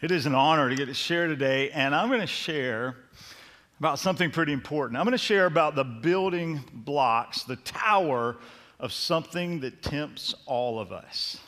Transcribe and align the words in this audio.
It 0.00 0.12
is 0.12 0.26
an 0.26 0.34
honor 0.36 0.70
to 0.70 0.76
get 0.76 0.86
to 0.86 0.94
share 0.94 1.26
today, 1.26 1.70
and 1.70 1.92
I'm 1.92 2.06
going 2.06 2.20
to 2.20 2.26
share 2.26 2.94
about 3.80 3.98
something 3.98 4.30
pretty 4.30 4.52
important. 4.52 4.96
I'm 4.96 5.04
going 5.04 5.10
to 5.10 5.18
share 5.18 5.46
about 5.46 5.74
the 5.74 5.82
building 5.82 6.60
blocks, 6.72 7.42
the 7.42 7.56
tower 7.56 8.36
of 8.78 8.92
something 8.92 9.58
that 9.58 9.82
tempts 9.82 10.36
all 10.46 10.78
of 10.78 10.92
us. 10.92 11.38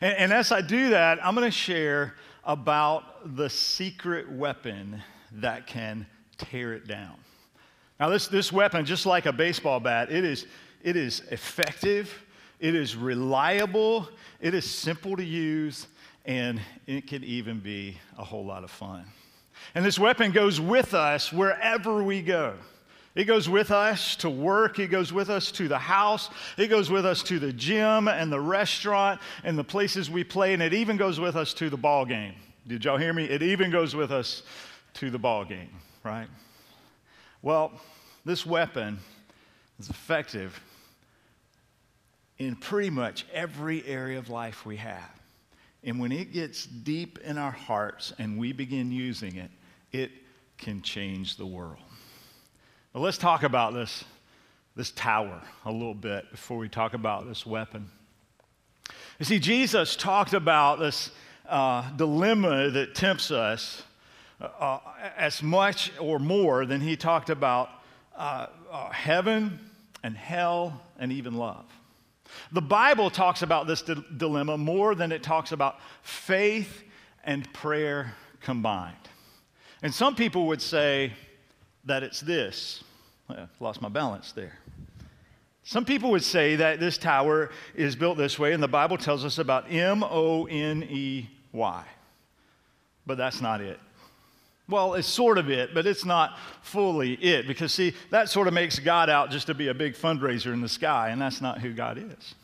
And, 0.00 0.14
and 0.16 0.32
as 0.32 0.52
I 0.52 0.60
do 0.60 0.90
that, 0.90 1.18
I'm 1.26 1.34
going 1.34 1.44
to 1.44 1.50
share 1.50 2.14
about 2.44 3.36
the 3.36 3.50
secret 3.50 4.30
weapon 4.30 5.02
that 5.32 5.66
can 5.66 6.06
tear 6.36 6.74
it 6.74 6.86
down. 6.86 7.16
Now, 7.98 8.10
this, 8.10 8.28
this 8.28 8.52
weapon, 8.52 8.84
just 8.84 9.06
like 9.06 9.26
a 9.26 9.32
baseball 9.32 9.80
bat, 9.80 10.12
it 10.12 10.22
is, 10.22 10.46
it 10.84 10.94
is 10.94 11.22
effective, 11.32 12.14
it 12.60 12.76
is 12.76 12.94
reliable, 12.94 14.08
it 14.40 14.54
is 14.54 14.70
simple 14.70 15.16
to 15.16 15.24
use, 15.24 15.88
and 16.28 16.60
it 16.86 17.06
can 17.06 17.24
even 17.24 17.58
be 17.58 17.96
a 18.18 18.22
whole 18.22 18.44
lot 18.44 18.62
of 18.62 18.70
fun. 18.70 19.02
And 19.74 19.82
this 19.84 19.98
weapon 19.98 20.30
goes 20.30 20.60
with 20.60 20.92
us 20.92 21.32
wherever 21.32 22.02
we 22.02 22.20
go. 22.20 22.54
It 23.14 23.24
goes 23.24 23.48
with 23.48 23.70
us 23.70 24.14
to 24.16 24.28
work. 24.28 24.78
It 24.78 24.88
goes 24.88 25.10
with 25.10 25.30
us 25.30 25.50
to 25.52 25.68
the 25.68 25.78
house. 25.78 26.28
It 26.58 26.68
goes 26.68 26.90
with 26.90 27.06
us 27.06 27.22
to 27.24 27.38
the 27.38 27.52
gym 27.52 28.08
and 28.08 28.30
the 28.30 28.38
restaurant 28.38 29.20
and 29.42 29.58
the 29.58 29.64
places 29.64 30.10
we 30.10 30.22
play. 30.22 30.52
And 30.52 30.62
it 30.62 30.74
even 30.74 30.98
goes 30.98 31.18
with 31.18 31.34
us 31.34 31.54
to 31.54 31.70
the 31.70 31.78
ball 31.78 32.04
game. 32.04 32.34
Did 32.66 32.84
y'all 32.84 32.98
hear 32.98 33.14
me? 33.14 33.24
It 33.24 33.42
even 33.42 33.70
goes 33.70 33.96
with 33.96 34.12
us 34.12 34.42
to 34.94 35.10
the 35.10 35.18
ball 35.18 35.46
game, 35.46 35.70
right? 36.04 36.28
Well, 37.40 37.72
this 38.26 38.44
weapon 38.44 38.98
is 39.80 39.88
effective 39.88 40.60
in 42.36 42.54
pretty 42.54 42.90
much 42.90 43.24
every 43.32 43.84
area 43.86 44.18
of 44.18 44.28
life 44.28 44.66
we 44.66 44.76
have. 44.76 45.17
And 45.88 45.98
when 45.98 46.12
it 46.12 46.34
gets 46.34 46.66
deep 46.66 47.18
in 47.24 47.38
our 47.38 47.50
hearts 47.50 48.12
and 48.18 48.38
we 48.38 48.52
begin 48.52 48.92
using 48.92 49.36
it, 49.36 49.50
it 49.90 50.10
can 50.58 50.82
change 50.82 51.36
the 51.38 51.46
world. 51.46 51.78
But 52.92 53.00
let's 53.00 53.16
talk 53.16 53.42
about 53.42 53.72
this, 53.72 54.04
this 54.76 54.90
tower 54.90 55.40
a 55.64 55.72
little 55.72 55.94
bit 55.94 56.30
before 56.30 56.58
we 56.58 56.68
talk 56.68 56.92
about 56.92 57.26
this 57.26 57.46
weapon. 57.46 57.88
You 59.18 59.24
see, 59.24 59.38
Jesus 59.38 59.96
talked 59.96 60.34
about 60.34 60.78
this 60.78 61.10
uh, 61.48 61.90
dilemma 61.92 62.68
that 62.68 62.94
tempts 62.94 63.30
us 63.30 63.82
uh, 64.42 64.80
as 65.16 65.42
much 65.42 65.90
or 65.98 66.18
more 66.18 66.66
than 66.66 66.82
he 66.82 66.96
talked 66.96 67.30
about 67.30 67.70
uh, 68.14 68.48
uh 68.70 68.90
heaven 68.90 69.58
and 70.02 70.18
hell 70.18 70.82
and 70.98 71.12
even 71.12 71.34
love. 71.34 71.64
The 72.52 72.62
Bible 72.62 73.10
talks 73.10 73.42
about 73.42 73.66
this 73.66 73.82
di- 73.82 74.04
dilemma 74.16 74.58
more 74.58 74.94
than 74.94 75.12
it 75.12 75.22
talks 75.22 75.52
about 75.52 75.76
faith 76.02 76.84
and 77.24 77.50
prayer 77.52 78.14
combined. 78.40 78.96
And 79.82 79.94
some 79.94 80.14
people 80.14 80.46
would 80.48 80.62
say 80.62 81.12
that 81.84 82.02
it's 82.02 82.20
this. 82.20 82.82
Well, 83.28 83.48
lost 83.60 83.82
my 83.82 83.88
balance 83.88 84.32
there. 84.32 84.58
Some 85.62 85.84
people 85.84 86.10
would 86.12 86.24
say 86.24 86.56
that 86.56 86.80
this 86.80 86.96
tower 86.96 87.50
is 87.74 87.94
built 87.94 88.16
this 88.16 88.38
way, 88.38 88.54
and 88.54 88.62
the 88.62 88.68
Bible 88.68 88.96
tells 88.96 89.24
us 89.24 89.38
about 89.38 89.70
M 89.70 90.02
O 90.02 90.46
N 90.46 90.82
E 90.82 91.28
Y. 91.52 91.84
But 93.06 93.18
that's 93.18 93.40
not 93.40 93.60
it. 93.60 93.78
Well, 94.68 94.94
it's 94.94 95.08
sort 95.08 95.38
of 95.38 95.50
it, 95.50 95.72
but 95.72 95.86
it's 95.86 96.04
not 96.04 96.38
fully 96.62 97.14
it. 97.14 97.46
Because, 97.46 97.72
see, 97.72 97.94
that 98.10 98.28
sort 98.28 98.48
of 98.48 98.54
makes 98.54 98.78
God 98.78 99.08
out 99.08 99.30
just 99.30 99.46
to 99.46 99.54
be 99.54 99.68
a 99.68 99.74
big 99.74 99.94
fundraiser 99.94 100.52
in 100.52 100.60
the 100.60 100.68
sky, 100.68 101.08
and 101.08 101.20
that's 101.20 101.40
not 101.40 101.60
who 101.60 101.72
God 101.72 101.98
is. 101.98 102.34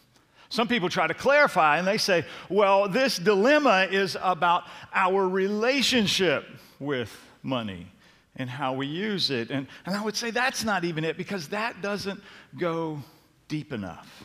Some 0.49 0.69
people 0.69 0.89
try 0.89 1.09
to 1.09 1.15
clarify 1.15 1.79
and 1.79 1.87
they 1.87 1.99
say, 1.99 2.25
well, 2.49 2.89
this 2.89 3.17
dilemma 3.17 3.89
is 3.91 4.17
about 4.23 4.63
our 4.95 5.29
relationship 5.29 6.47
with 6.79 7.11
money 7.43 7.89
and 8.37 8.49
how 8.49 8.73
we 8.73 8.87
use 8.87 9.31
it. 9.31 9.51
And, 9.51 9.67
and 9.85 9.97
I 9.97 10.05
would 10.05 10.15
say 10.15 10.31
that's 10.31 10.63
not 10.63 10.85
even 10.85 11.05
it 11.05 11.17
because 11.17 11.49
that 11.49 11.83
doesn't 11.83 12.21
go 12.57 13.01
deep 13.49 13.73
enough. 13.73 14.25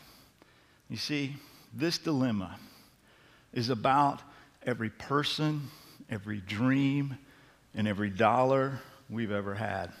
You 0.88 0.96
see, 0.96 1.34
this 1.74 1.98
dilemma 1.98 2.56
is 3.52 3.68
about 3.68 4.20
every 4.64 4.90
person, 4.90 5.68
every 6.10 6.40
dream, 6.40 7.18
and 7.74 7.86
every 7.86 8.10
dollar 8.10 8.80
we've 9.08 9.30
ever 9.30 9.54
had. 9.54 9.92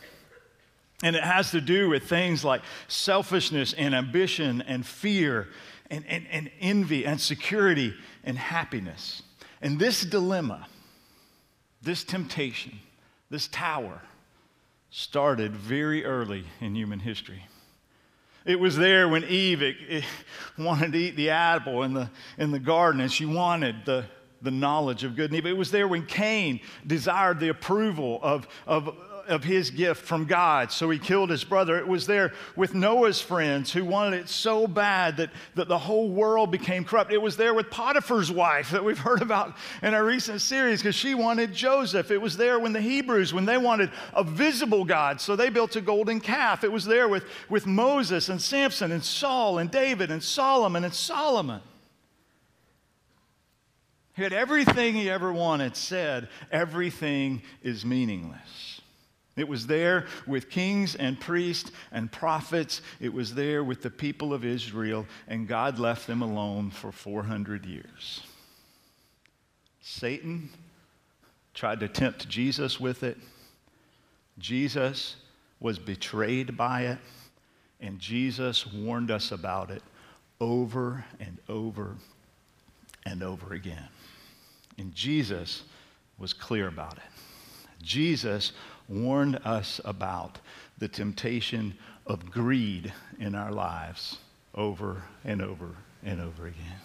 And 1.02 1.16
it 1.16 1.22
has 1.22 1.50
to 1.52 1.60
do 1.60 1.88
with 1.88 2.04
things 2.04 2.44
like 2.44 2.62
selfishness 2.88 3.72
and 3.72 3.94
ambition 3.94 4.62
and 4.62 4.84
fear 4.84 5.48
and, 5.90 6.04
and, 6.06 6.26
and 6.30 6.50
envy 6.60 7.06
and 7.06 7.20
security 7.20 7.94
and 8.22 8.36
happiness. 8.36 9.22
And 9.62 9.78
this 9.78 10.02
dilemma, 10.02 10.66
this 11.82 12.04
temptation, 12.04 12.78
this 13.30 13.48
tower 13.48 14.02
started 14.90 15.56
very 15.56 16.04
early 16.04 16.44
in 16.60 16.74
human 16.74 16.98
history. 16.98 17.46
It 18.44 18.58
was 18.58 18.76
there 18.76 19.08
when 19.08 19.24
Eve 19.24 19.62
it, 19.62 19.76
it 19.88 20.04
wanted 20.58 20.92
to 20.92 20.98
eat 20.98 21.16
the 21.16 21.30
apple 21.30 21.82
in 21.82 21.94
the, 21.94 22.10
in 22.38 22.50
the 22.50 22.58
garden 22.58 23.00
and 23.00 23.12
she 23.12 23.26
wanted 23.26 23.84
the, 23.84 24.04
the 24.42 24.50
knowledge 24.50 25.04
of 25.04 25.16
good 25.16 25.30
and 25.30 25.36
evil. 25.36 25.50
It 25.50 25.56
was 25.56 25.70
there 25.70 25.88
when 25.88 26.06
Cain 26.06 26.60
desired 26.86 27.40
the 27.40 27.48
approval 27.48 28.18
of, 28.22 28.48
of, 28.66 28.96
of 29.28 29.44
his 29.44 29.70
gift 29.70 30.04
from 30.04 30.24
God, 30.24 30.72
so 30.72 30.88
he 30.90 30.98
killed 30.98 31.30
his 31.30 31.44
brother. 31.44 31.78
It 31.78 31.86
was 31.86 32.06
there 32.06 32.32
with 32.56 32.74
Noah's 32.74 33.20
friends 33.20 33.72
who 33.72 33.84
wanted 33.84 34.20
it 34.20 34.28
so 34.28 34.66
bad 34.66 35.18
that, 35.18 35.30
that 35.54 35.68
the 35.68 35.78
whole 35.78 36.08
world 36.08 36.50
became 36.50 36.84
corrupt. 36.84 37.12
It 37.12 37.20
was 37.20 37.36
there 37.36 37.54
with 37.54 37.70
Potiphar's 37.70 38.32
wife 38.32 38.70
that 38.70 38.84
we've 38.84 38.98
heard 38.98 39.22
about 39.22 39.56
in 39.82 39.94
our 39.94 40.04
recent 40.04 40.40
series 40.40 40.80
because 40.80 40.94
she 40.94 41.14
wanted 41.14 41.52
Joseph. 41.52 42.10
It 42.10 42.20
was 42.20 42.36
there 42.36 42.58
when 42.58 42.72
the 42.72 42.80
Hebrews, 42.80 43.34
when 43.34 43.44
they 43.44 43.58
wanted 43.58 43.90
a 44.14 44.24
visible 44.24 44.84
God, 44.84 45.20
so 45.20 45.36
they 45.36 45.50
built 45.50 45.76
a 45.76 45.80
golden 45.80 46.18
calf. 46.18 46.64
It 46.64 46.72
was 46.72 46.84
there 46.84 47.08
with, 47.08 47.24
with 47.48 47.66
Moses 47.66 48.30
and 48.30 48.40
Samson 48.40 48.90
and 48.90 49.04
Saul 49.04 49.58
and 49.58 49.70
David 49.70 50.10
and 50.10 50.22
Solomon 50.22 50.84
and 50.84 50.94
Solomon. 50.94 51.60
Had 54.20 54.32
everything 54.32 54.94
he 54.94 55.08
ever 55.08 55.32
wanted, 55.32 55.76
said, 55.76 56.28
everything 56.52 57.42
is 57.62 57.84
meaningless. 57.84 58.80
It 59.36 59.48
was 59.48 59.66
there 59.66 60.06
with 60.26 60.50
kings 60.50 60.94
and 60.94 61.18
priests 61.18 61.70
and 61.90 62.12
prophets. 62.12 62.82
It 63.00 63.12
was 63.12 63.34
there 63.34 63.64
with 63.64 63.80
the 63.80 63.90
people 63.90 64.34
of 64.34 64.44
Israel, 64.44 65.06
and 65.28 65.48
God 65.48 65.78
left 65.78 66.06
them 66.06 66.20
alone 66.20 66.70
for 66.70 66.92
400 66.92 67.64
years. 67.64 68.22
Satan 69.80 70.50
tried 71.54 71.80
to 71.80 71.88
tempt 71.88 72.28
Jesus 72.28 72.78
with 72.78 73.02
it. 73.02 73.16
Jesus 74.38 75.16
was 75.58 75.78
betrayed 75.78 76.56
by 76.56 76.82
it, 76.82 76.98
and 77.80 77.98
Jesus 77.98 78.66
warned 78.66 79.10
us 79.10 79.32
about 79.32 79.70
it 79.70 79.82
over 80.40 81.04
and 81.18 81.38
over 81.48 81.96
and 83.06 83.22
over 83.22 83.54
again. 83.54 83.88
And 84.80 84.94
Jesus 84.94 85.64
was 86.18 86.32
clear 86.32 86.66
about 86.66 86.94
it. 86.94 87.82
Jesus 87.82 88.52
warned 88.88 89.36
us 89.44 89.78
about 89.84 90.38
the 90.78 90.88
temptation 90.88 91.74
of 92.06 92.30
greed 92.30 92.90
in 93.18 93.34
our 93.34 93.52
lives 93.52 94.16
over 94.54 95.02
and 95.22 95.42
over 95.42 95.76
and 96.02 96.18
over 96.18 96.46
again. 96.46 96.78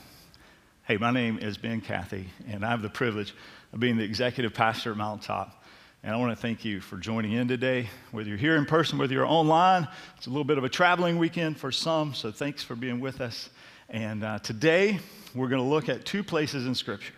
Hey, 0.83 0.97
my 0.97 1.09
name 1.09 1.39
is 1.39 1.57
Ben 1.57 1.79
Cathy, 1.79 2.27
and 2.49 2.65
I 2.65 2.69
have 2.69 2.81
the 2.81 2.89
privilege 2.89 3.33
of 3.71 3.79
being 3.79 3.95
the 3.95 4.03
executive 4.03 4.53
pastor 4.53 4.91
at 4.91 4.97
Mountaintop. 4.97 5.63
And 6.03 6.13
I 6.13 6.17
want 6.17 6.35
to 6.35 6.41
thank 6.41 6.65
you 6.65 6.81
for 6.81 6.97
joining 6.97 7.31
in 7.31 7.47
today. 7.47 7.87
Whether 8.11 8.27
you're 8.27 8.37
here 8.37 8.57
in 8.57 8.65
person, 8.65 8.99
whether 8.99 9.13
you're 9.13 9.25
online, 9.25 9.87
it's 10.17 10.27
a 10.27 10.29
little 10.29 10.43
bit 10.43 10.57
of 10.57 10.65
a 10.65 10.69
traveling 10.69 11.17
weekend 11.17 11.57
for 11.57 11.71
some, 11.71 12.13
so 12.13 12.29
thanks 12.29 12.61
for 12.61 12.75
being 12.75 12.99
with 12.99 13.21
us. 13.21 13.49
And 13.89 14.25
uh, 14.25 14.39
today, 14.39 14.99
we're 15.33 15.47
going 15.47 15.61
to 15.61 15.67
look 15.67 15.87
at 15.87 16.03
two 16.03 16.25
places 16.25 16.67
in 16.67 16.75
Scripture 16.75 17.13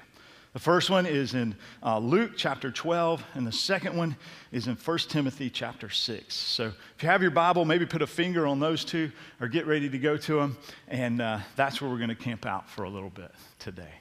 the 0.53 0.59
first 0.59 0.90
one 0.90 1.06
is 1.06 1.34
in 1.34 1.56
uh, 1.84 1.99
Luke 1.99 2.32
chapter 2.35 2.72
12, 2.72 3.23
and 3.35 3.46
the 3.46 3.52
second 3.52 3.96
one 3.96 4.16
is 4.52 4.67
in 4.67 4.76
1 4.76 4.97
Timothy 5.09 5.49
chapter 5.49 5.90
6. 5.90 6.34
So 6.34 6.72
if 6.96 7.03
you 7.03 7.09
have 7.09 7.22
your 7.22 7.32
Bible, 7.32 7.66
maybe 7.66 7.85
put 7.85 8.02
a 8.02 8.08
finger 8.08 8.47
on 8.47 8.59
those 8.59 8.84
two 8.85 9.11
or 9.40 9.47
get 9.47 9.67
ready 9.67 9.90
to 9.90 9.97
go 9.97 10.17
to 10.17 10.35
them. 10.38 10.58
And 10.88 11.22
uh, 11.22 11.40
that's 11.55 11.82
where 11.82 11.91
we're 11.91 11.97
going 11.97 12.09
to 12.09 12.16
camp 12.16 12.46
out 12.46 12.70
for 12.70 12.84
a 12.84 12.90
little 12.90 13.09
bit 13.09 13.32
today. 13.59 13.94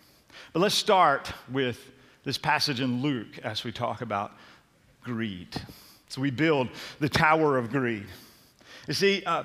But 0.52 0.60
let's 0.60 0.74
start 0.74 1.32
with 1.50 1.80
this 2.24 2.38
passage 2.38 2.80
in 2.80 3.02
Luke 3.02 3.38
as 3.42 3.64
we 3.64 3.72
talk 3.72 4.00
about 4.00 4.32
greed. 5.02 5.48
So 6.08 6.20
we 6.20 6.30
build 6.30 6.68
the 7.00 7.08
tower 7.08 7.58
of 7.58 7.70
greed. 7.70 8.06
You 8.86 8.94
see, 8.94 9.22
uh, 9.24 9.44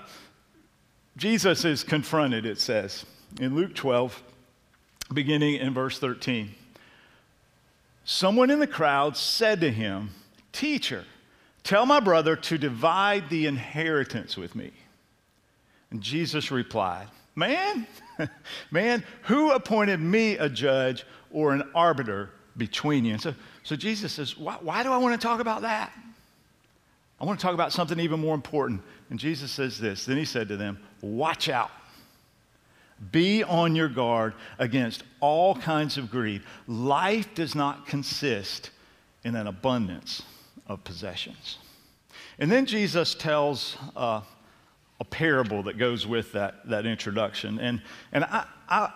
Jesus 1.17 1.65
is 1.65 1.83
confronted, 1.83 2.45
it 2.45 2.59
says, 2.59 3.05
in 3.39 3.55
Luke 3.55 3.75
12, 3.75 4.21
beginning 5.13 5.55
in 5.55 5.73
verse 5.73 5.99
13. 5.99 6.55
Someone 8.11 8.49
in 8.49 8.59
the 8.59 8.67
crowd 8.67 9.15
said 9.15 9.61
to 9.61 9.71
him, 9.71 10.09
Teacher, 10.51 11.05
tell 11.63 11.85
my 11.85 12.01
brother 12.01 12.35
to 12.35 12.57
divide 12.57 13.29
the 13.29 13.45
inheritance 13.45 14.35
with 14.35 14.53
me. 14.53 14.71
And 15.91 16.01
Jesus 16.01 16.51
replied, 16.51 17.07
Man, 17.35 17.87
man, 18.71 19.05
who 19.23 19.51
appointed 19.51 20.01
me 20.01 20.33
a 20.33 20.49
judge 20.49 21.05
or 21.31 21.53
an 21.53 21.63
arbiter 21.73 22.31
between 22.57 23.05
you. 23.05 23.13
And 23.13 23.21
so, 23.21 23.33
so 23.63 23.77
Jesus 23.77 24.11
says, 24.11 24.37
why, 24.37 24.57
why 24.59 24.83
do 24.83 24.91
I 24.91 24.97
want 24.97 25.19
to 25.19 25.25
talk 25.25 25.39
about 25.39 25.61
that? 25.61 25.93
I 27.17 27.23
want 27.23 27.39
to 27.39 27.43
talk 27.43 27.53
about 27.53 27.71
something 27.71 27.97
even 27.97 28.19
more 28.19 28.35
important. 28.35 28.81
And 29.09 29.17
Jesus 29.17 29.51
says 29.51 29.79
this. 29.79 30.03
Then 30.03 30.17
he 30.17 30.25
said 30.25 30.49
to 30.49 30.57
them, 30.57 30.79
Watch 31.01 31.47
out. 31.47 31.71
Be 33.09 33.43
on 33.43 33.75
your 33.75 33.89
guard 33.89 34.35
against 34.59 35.03
all 35.19 35.55
kinds 35.55 35.97
of 35.97 36.11
greed. 36.11 36.43
Life 36.67 37.33
does 37.33 37.55
not 37.55 37.87
consist 37.87 38.69
in 39.23 39.35
an 39.35 39.47
abundance 39.47 40.21
of 40.67 40.83
possessions. 40.83 41.57
And 42.37 42.51
then 42.51 42.65
Jesus 42.65 43.15
tells 43.15 43.77
uh, 43.95 44.21
a 44.99 45.03
parable 45.03 45.63
that 45.63 45.77
goes 45.77 46.05
with 46.05 46.31
that, 46.33 46.67
that 46.69 46.85
introduction. 46.85 47.59
And, 47.59 47.81
and 48.11 48.23
I, 48.23 48.45
I, 48.69 48.93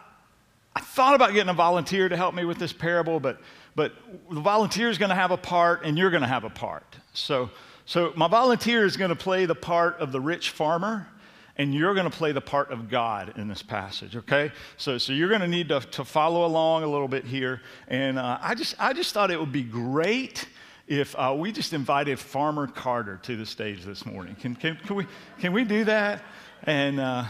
I 0.75 0.80
thought 0.80 1.16
about 1.16 1.34
getting 1.34 1.50
a 1.50 1.54
volunteer 1.54 2.08
to 2.08 2.16
help 2.16 2.36
me 2.36 2.46
with 2.46 2.60
this 2.60 2.74
parable, 2.74 3.19
but, 3.19 3.40
but 3.75 3.94
the 4.30 4.42
volunteer 4.42 4.90
is 4.90 4.98
going 4.98 5.10
to 5.10 5.16
have 5.16 5.31
a 5.31 5.38
part 5.38 5.84
and 5.84 5.98
you're 5.98 6.12
going 6.12 6.22
to 6.22 6.28
have 6.28 6.44
a 6.44 6.50
part. 6.50 6.96
So, 7.13 7.50
so 7.86 8.13
my 8.16 8.28
volunteer 8.28 8.86
is 8.86 8.98
going 8.98 9.10
to 9.10 9.16
play 9.16 9.46
the 9.46 9.56
part 9.56 9.98
of 9.98 10.12
the 10.12 10.22
rich 10.22 10.51
farmer 10.51 11.08
and 11.57 11.74
you're 11.74 11.94
going 11.94 12.10
to 12.10 12.16
play 12.16 12.31
the 12.31 12.42
part 12.42 12.72
of 12.72 12.90
God 12.90 13.34
in 13.38 13.48
this 13.48 13.63
passage, 13.63 14.16
okay? 14.16 14.52
So, 14.78 14.98
so 14.98 15.13
you're 15.13 15.30
going 15.30 15.42
to 15.42 15.48
need 15.48 15.69
to, 15.69 15.80
to 15.80 16.04
follow 16.04 16.46
along 16.46 16.84
a 16.84 16.88
little 16.88 17.07
bit 17.07 17.24
here. 17.24 17.62
And 17.88 18.19
uh, 18.19 18.38
I, 18.42 18.56
just, 18.56 18.75
I 18.78 18.94
just 18.94 19.13
thought 19.13 19.31
it 19.31 19.40
would 19.40 19.52
be 19.52 19.63
great 19.63 20.48
if 20.88 21.16
uh, 21.16 21.34
we 21.38 21.52
just 21.52 21.74
invited 21.74 22.19
Farmer 22.19 22.68
Carter 22.68 23.19
to 23.24 23.38
the 23.38 23.46
stage 23.46 23.84
this 23.86 24.06
morning. 24.06 24.36
Can, 24.36 24.56
can, 24.56 24.75
can, 24.86 24.96
we, 24.96 25.07
can 25.40 25.54
we 25.54 25.63
do 25.63 25.86
that? 25.86 26.22
And 26.63 27.00
uh, 27.00 27.25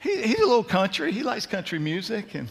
he, 0.00 0.22
he's 0.22 0.40
a 0.40 0.46
little 0.46 0.64
country. 0.64 1.12
He 1.12 1.22
likes 1.22 1.46
country 1.46 1.78
music. 1.78 2.34
And 2.34 2.50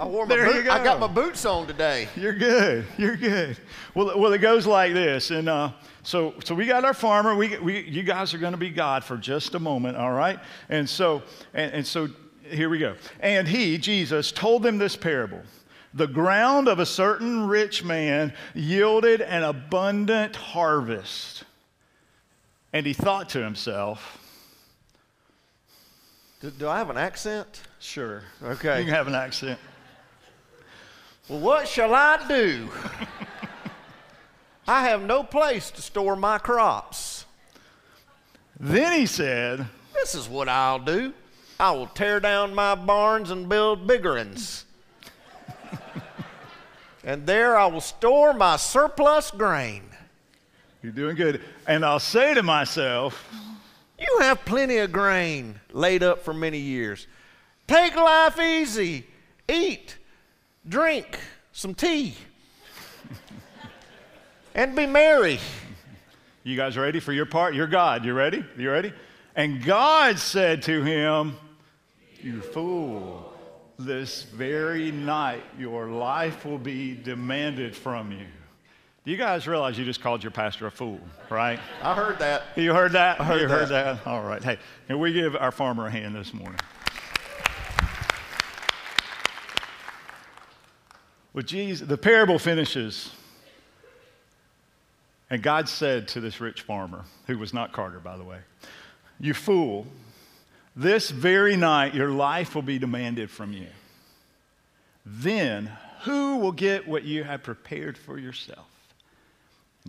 I 0.00 0.06
wore 0.06 0.26
my 0.26 0.36
boot, 0.36 0.68
I 0.68 0.82
got 0.82 1.00
my 1.00 1.06
boots 1.06 1.44
on 1.44 1.66
today. 1.66 2.08
You're 2.16 2.32
good. 2.32 2.84
You're 2.96 3.16
good. 3.16 3.56
Well, 3.94 4.18
well 4.18 4.32
it 4.32 4.38
goes 4.38 4.66
like 4.66 4.92
this. 4.92 5.30
And 5.30 5.48
uh, 5.48 5.72
so, 6.02 6.34
so 6.44 6.54
we 6.54 6.66
got 6.66 6.84
our 6.84 6.94
farmer. 6.94 7.34
We, 7.34 7.58
we, 7.58 7.80
you 7.82 8.02
guys 8.02 8.34
are 8.34 8.38
going 8.38 8.52
to 8.52 8.58
be 8.58 8.70
God 8.70 9.04
for 9.04 9.16
just 9.16 9.54
a 9.54 9.58
moment, 9.58 9.96
all 9.96 10.12
right? 10.12 10.38
And 10.68 10.88
so, 10.88 11.22
and, 11.54 11.72
and 11.72 11.86
so 11.86 12.08
here 12.50 12.68
we 12.68 12.78
go. 12.78 12.94
And 13.20 13.46
he, 13.46 13.78
Jesus, 13.78 14.32
told 14.32 14.62
them 14.62 14.78
this 14.78 14.96
parable. 14.96 15.42
The 15.94 16.06
ground 16.06 16.68
of 16.68 16.78
a 16.78 16.86
certain 16.86 17.46
rich 17.48 17.84
man 17.84 18.32
yielded 18.54 19.20
an 19.20 19.42
abundant 19.42 20.36
harvest. 20.36 21.44
And 22.72 22.86
he 22.86 22.92
thought 22.92 23.30
to 23.30 23.42
himself, 23.42 24.18
do, 26.40 26.50
do, 26.50 26.68
I 26.68 26.78
have 26.78 26.90
an 26.90 26.98
accent? 26.98 27.62
Sure. 27.80 28.22
Okay. 28.42 28.78
You 28.78 28.84
can 28.84 28.94
have 28.94 29.08
an 29.08 29.14
accent. 29.14 29.58
Well, 31.28 31.40
what 31.40 31.68
shall 31.68 31.94
I 31.94 32.26
do? 32.26 32.68
I 34.66 34.88
have 34.88 35.02
no 35.02 35.22
place 35.22 35.70
to 35.72 35.82
store 35.82 36.16
my 36.16 36.38
crops. 36.38 37.24
Then 38.60 38.98
he 38.98 39.06
said, 39.06 39.66
This 39.94 40.14
is 40.14 40.28
what 40.28 40.48
I'll 40.48 40.78
do. 40.78 41.12
I 41.60 41.72
will 41.72 41.86
tear 41.86 42.20
down 42.20 42.54
my 42.54 42.74
barns 42.74 43.30
and 43.30 43.48
build 43.48 43.86
bigger 43.86 44.14
ones 44.14 44.64
and 47.08 47.26
there 47.26 47.56
I 47.56 47.66
will 47.66 47.80
store 47.80 48.34
my 48.34 48.56
surplus 48.56 49.30
grain. 49.30 49.82
You're 50.82 50.92
doing 50.92 51.16
good. 51.16 51.40
And 51.66 51.84
I'll 51.84 52.00
say 52.00 52.34
to 52.34 52.42
myself, 52.42 53.26
You 53.98 54.18
have 54.20 54.44
plenty 54.44 54.76
of 54.76 54.92
grain 54.92 55.58
laid 55.72 56.02
up 56.02 56.22
for 56.22 56.34
many 56.34 56.58
years. 56.58 57.06
Take 57.66 57.96
life 57.96 58.38
easy. 58.38 59.06
Eat, 59.48 59.96
drink 60.68 61.18
some 61.52 61.74
tea, 61.74 62.14
and 64.54 64.76
be 64.76 64.86
merry. 64.86 65.38
You 66.44 66.56
guys 66.56 66.76
ready 66.76 67.00
for 67.00 67.12
your 67.12 67.26
part? 67.26 67.54
You're 67.54 67.66
God. 67.66 68.04
You 68.04 68.14
ready? 68.14 68.44
You 68.56 68.70
ready? 68.70 68.92
And 69.34 69.64
God 69.64 70.18
said 70.18 70.62
to 70.62 70.82
him, 70.82 71.36
You 72.22 72.40
fool 72.40 73.32
this 73.78 74.24
very 74.24 74.90
night, 74.90 75.42
your 75.58 75.88
life 75.88 76.44
will 76.44 76.58
be 76.58 76.94
demanded 76.94 77.76
from 77.76 78.12
you. 78.12 78.26
Do 79.04 79.12
you 79.12 79.16
guys 79.16 79.46
realize 79.46 79.78
you 79.78 79.84
just 79.84 80.00
called 80.00 80.22
your 80.22 80.32
pastor 80.32 80.66
a 80.66 80.70
fool, 80.70 81.00
right? 81.30 81.58
I 81.82 81.94
heard 81.94 82.18
that. 82.18 82.42
You 82.56 82.74
heard 82.74 82.92
that? 82.92 83.20
I 83.20 83.24
heard 83.24 83.40
you 83.40 83.48
that. 83.48 83.58
heard 83.58 83.68
that? 83.68 84.06
All 84.06 84.22
right. 84.22 84.42
Hey, 84.42 84.58
can 84.86 84.98
we 84.98 85.12
give 85.12 85.34
our 85.36 85.52
farmer 85.52 85.86
a 85.86 85.90
hand 85.90 86.14
this 86.14 86.34
morning? 86.34 86.58
Well, 91.32 91.44
Jesus, 91.44 91.86
the 91.86 91.98
parable 91.98 92.38
finishes. 92.38 93.10
And 95.30 95.42
God 95.42 95.68
said 95.68 96.08
to 96.08 96.20
this 96.20 96.40
rich 96.40 96.62
farmer, 96.62 97.04
who 97.26 97.38
was 97.38 97.52
not 97.52 97.72
Carter, 97.72 98.00
by 98.00 98.16
the 98.16 98.24
way, 98.24 98.38
You 99.20 99.34
fool, 99.34 99.86
this 100.74 101.10
very 101.10 101.56
night, 101.56 101.94
your 101.94 102.10
life 102.10 102.54
will 102.54 102.62
be 102.62 102.78
demanded 102.78 103.30
from 103.30 103.52
you. 103.52 103.66
Then, 105.04 105.70
who 106.02 106.36
will 106.36 106.52
get 106.52 106.86
what 106.86 107.04
you 107.04 107.24
have 107.24 107.42
prepared 107.42 107.98
for 107.98 108.18
yourself? 108.18 108.66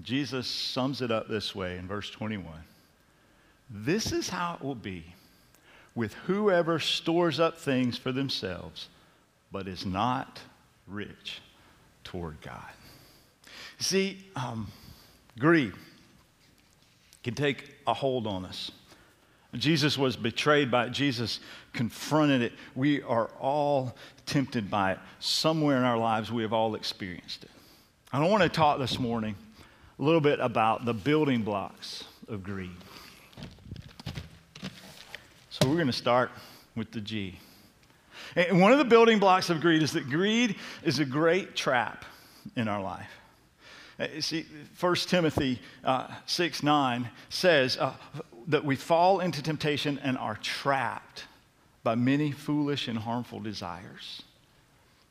Jesus 0.02 0.48
sums 0.48 1.02
it 1.02 1.12
up 1.12 1.28
this 1.28 1.54
way 1.54 1.78
in 1.78 1.88
verse 1.88 2.10
21 2.10 2.46
This 3.70 4.12
is 4.12 4.30
how 4.30 4.56
it 4.56 4.64
will 4.64 4.76
be 4.76 5.04
with 5.94 6.14
whoever 6.14 6.80
stores 6.80 7.40
up 7.40 7.58
things 7.58 7.98
for 7.98 8.12
themselves, 8.12 8.88
but 9.52 9.68
is 9.68 9.86
not 9.86 10.40
rich 10.90 11.42
toward 12.04 12.42
God. 12.42 12.72
See, 13.80 14.26
um, 14.36 14.72
greed 15.38 15.74
can 17.24 17.36
take 17.36 17.76
a 17.88 17.94
hold 17.94 18.28
on 18.28 18.46
us. 18.46 18.72
Jesus 19.56 19.98
was 19.98 20.16
betrayed 20.16 20.70
by 20.70 20.86
it. 20.86 20.92
Jesus 20.92 21.40
confronted 21.74 22.42
it. 22.42 22.54
We 22.76 23.02
are 23.02 23.28
all 23.40 23.96
tempted 24.26 24.70
by 24.70 24.94
it. 24.94 25.00
Somewhere 25.20 25.78
in 25.78 25.84
our 25.84 25.98
lives, 25.98 26.32
we 26.32 26.44
have 26.44 26.54
all 26.54 26.76
experienced 26.76 27.44
it. 27.44 27.50
I 28.14 28.26
want 28.28 28.44
to 28.44 28.50
talk 28.50 28.80
this 28.80 29.00
morning 29.00 29.36
a 29.98 30.04
little 30.04 30.22
bit 30.22 30.40
about 30.40 30.86
the 30.86 30.94
building 30.94 31.42
blocks 31.42 32.04
of 32.28 32.44
greed. 32.44 32.70
So 35.50 35.68
we're 35.68 35.76
going 35.76 35.88
to 35.88 35.94
start 35.94 36.32
with 36.76 36.92
the 36.92 37.02
G. 37.02 37.40
And 38.36 38.62
one 38.62 38.72
of 38.72 38.78
the 38.78 38.86
building 38.86 39.20
blocks 39.20 39.50
of 39.50 39.62
greed 39.62 39.82
is 39.82 39.94
that 39.94 40.10
greed 40.10 40.56
is 40.84 41.00
a 41.00 41.06
great 41.06 41.56
trap 41.56 42.06
in 42.56 42.68
our 42.68 42.82
life. 42.82 43.10
Uh, 44.00 44.08
see, 44.20 44.46
1 44.80 44.96
Timothy 44.96 45.60
uh, 45.84 46.08
6 46.26 46.64
9 46.64 47.10
says, 47.30 47.78
uh, 47.78 47.94
that 48.48 48.66
we 48.66 48.76
fall 48.76 49.20
into 49.20 49.44
temptation 49.44 50.00
and 50.04 50.18
are 50.18 50.36
trapped 50.38 51.26
by 51.84 51.96
many 51.96 52.32
foolish 52.32 52.88
and 52.88 52.98
harmful 52.98 53.40
desires. 53.40 54.24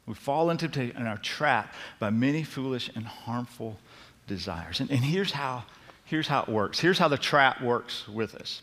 We 0.07 0.14
fall 0.14 0.50
into 0.50 0.66
temptation 0.69 0.97
and 0.97 1.09
are 1.09 1.19
trapped 1.19 1.75
by 1.99 2.11
many 2.11 2.43
foolish 2.43 2.90
and 2.95 3.07
harmful 3.07 3.78
desires. 4.26 4.81
And, 4.81 4.90
and 4.90 5.00
here's, 5.00 5.33
how, 5.33 5.64
here's 6.04 6.26
how 6.26 6.43
it 6.43 6.49
works. 6.49 6.81
Here's 6.81 6.99
how 6.99 7.09
the 7.09 7.19
trap 7.19 7.62
works 7.62 8.09
with 8.09 8.35
us. 8.35 8.62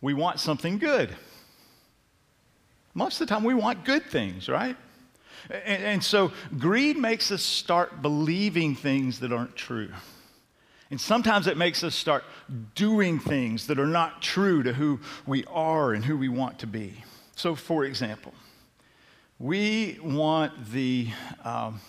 We 0.00 0.14
want 0.14 0.38
something 0.38 0.78
good. 0.78 1.10
Most 2.96 3.20
of 3.20 3.28
the 3.28 3.34
time, 3.34 3.44
we 3.44 3.52
want 3.52 3.84
good 3.84 4.06
things, 4.06 4.48
right? 4.48 4.74
And, 5.50 5.84
and 5.84 6.02
so 6.02 6.32
greed 6.58 6.96
makes 6.96 7.30
us 7.30 7.42
start 7.42 8.00
believing 8.00 8.74
things 8.74 9.20
that 9.20 9.34
aren't 9.34 9.54
true. 9.54 9.90
And 10.90 10.98
sometimes 10.98 11.46
it 11.46 11.58
makes 11.58 11.84
us 11.84 11.94
start 11.94 12.24
doing 12.74 13.18
things 13.18 13.66
that 13.66 13.78
are 13.78 13.86
not 13.86 14.22
true 14.22 14.62
to 14.62 14.72
who 14.72 14.98
we 15.26 15.44
are 15.44 15.92
and 15.92 16.06
who 16.06 16.16
we 16.16 16.30
want 16.30 16.58
to 16.60 16.66
be. 16.66 16.94
So, 17.34 17.54
for 17.54 17.84
example, 17.84 18.32
we 19.38 19.98
want 20.02 20.72
the 20.72 21.08
um, 21.44 21.82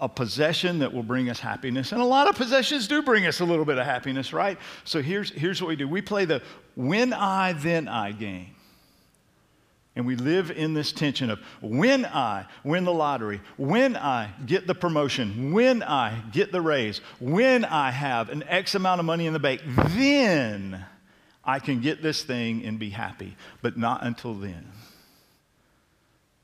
a, 0.00 0.08
possession 0.08 0.78
that 0.78 0.90
will 0.90 1.02
bring 1.02 1.28
us 1.28 1.38
happiness, 1.38 1.92
and 1.92 2.00
a 2.00 2.04
lot 2.06 2.28
of 2.28 2.34
possessions 2.34 2.88
do 2.88 3.02
bring 3.02 3.26
us 3.26 3.40
a 3.40 3.44
little 3.44 3.66
bit 3.66 3.76
of 3.76 3.84
happiness, 3.84 4.32
right? 4.32 4.56
So 4.84 5.02
here's 5.02 5.30
here's 5.32 5.60
what 5.60 5.68
we 5.68 5.76
do: 5.76 5.86
we 5.86 6.00
play 6.00 6.24
the 6.24 6.40
"when 6.76 7.12
I 7.12 7.52
then 7.52 7.88
I" 7.88 8.12
game. 8.12 8.54
And 9.96 10.06
we 10.06 10.14
live 10.14 10.50
in 10.52 10.72
this 10.72 10.92
tension 10.92 11.30
of 11.30 11.40
when 11.60 12.06
I 12.06 12.46
win 12.62 12.84
the 12.84 12.92
lottery, 12.92 13.40
when 13.56 13.96
I 13.96 14.30
get 14.46 14.66
the 14.66 14.74
promotion, 14.74 15.52
when 15.52 15.82
I 15.82 16.22
get 16.32 16.52
the 16.52 16.60
raise, 16.60 16.98
when 17.18 17.64
I 17.64 17.90
have 17.90 18.28
an 18.28 18.44
X 18.44 18.76
amount 18.76 19.00
of 19.00 19.04
money 19.04 19.26
in 19.26 19.32
the 19.32 19.40
bank, 19.40 19.62
then 19.66 20.84
I 21.44 21.58
can 21.58 21.80
get 21.80 22.02
this 22.02 22.22
thing 22.22 22.64
and 22.64 22.78
be 22.78 22.90
happy. 22.90 23.36
But 23.62 23.76
not 23.76 24.04
until 24.04 24.34
then. 24.34 24.66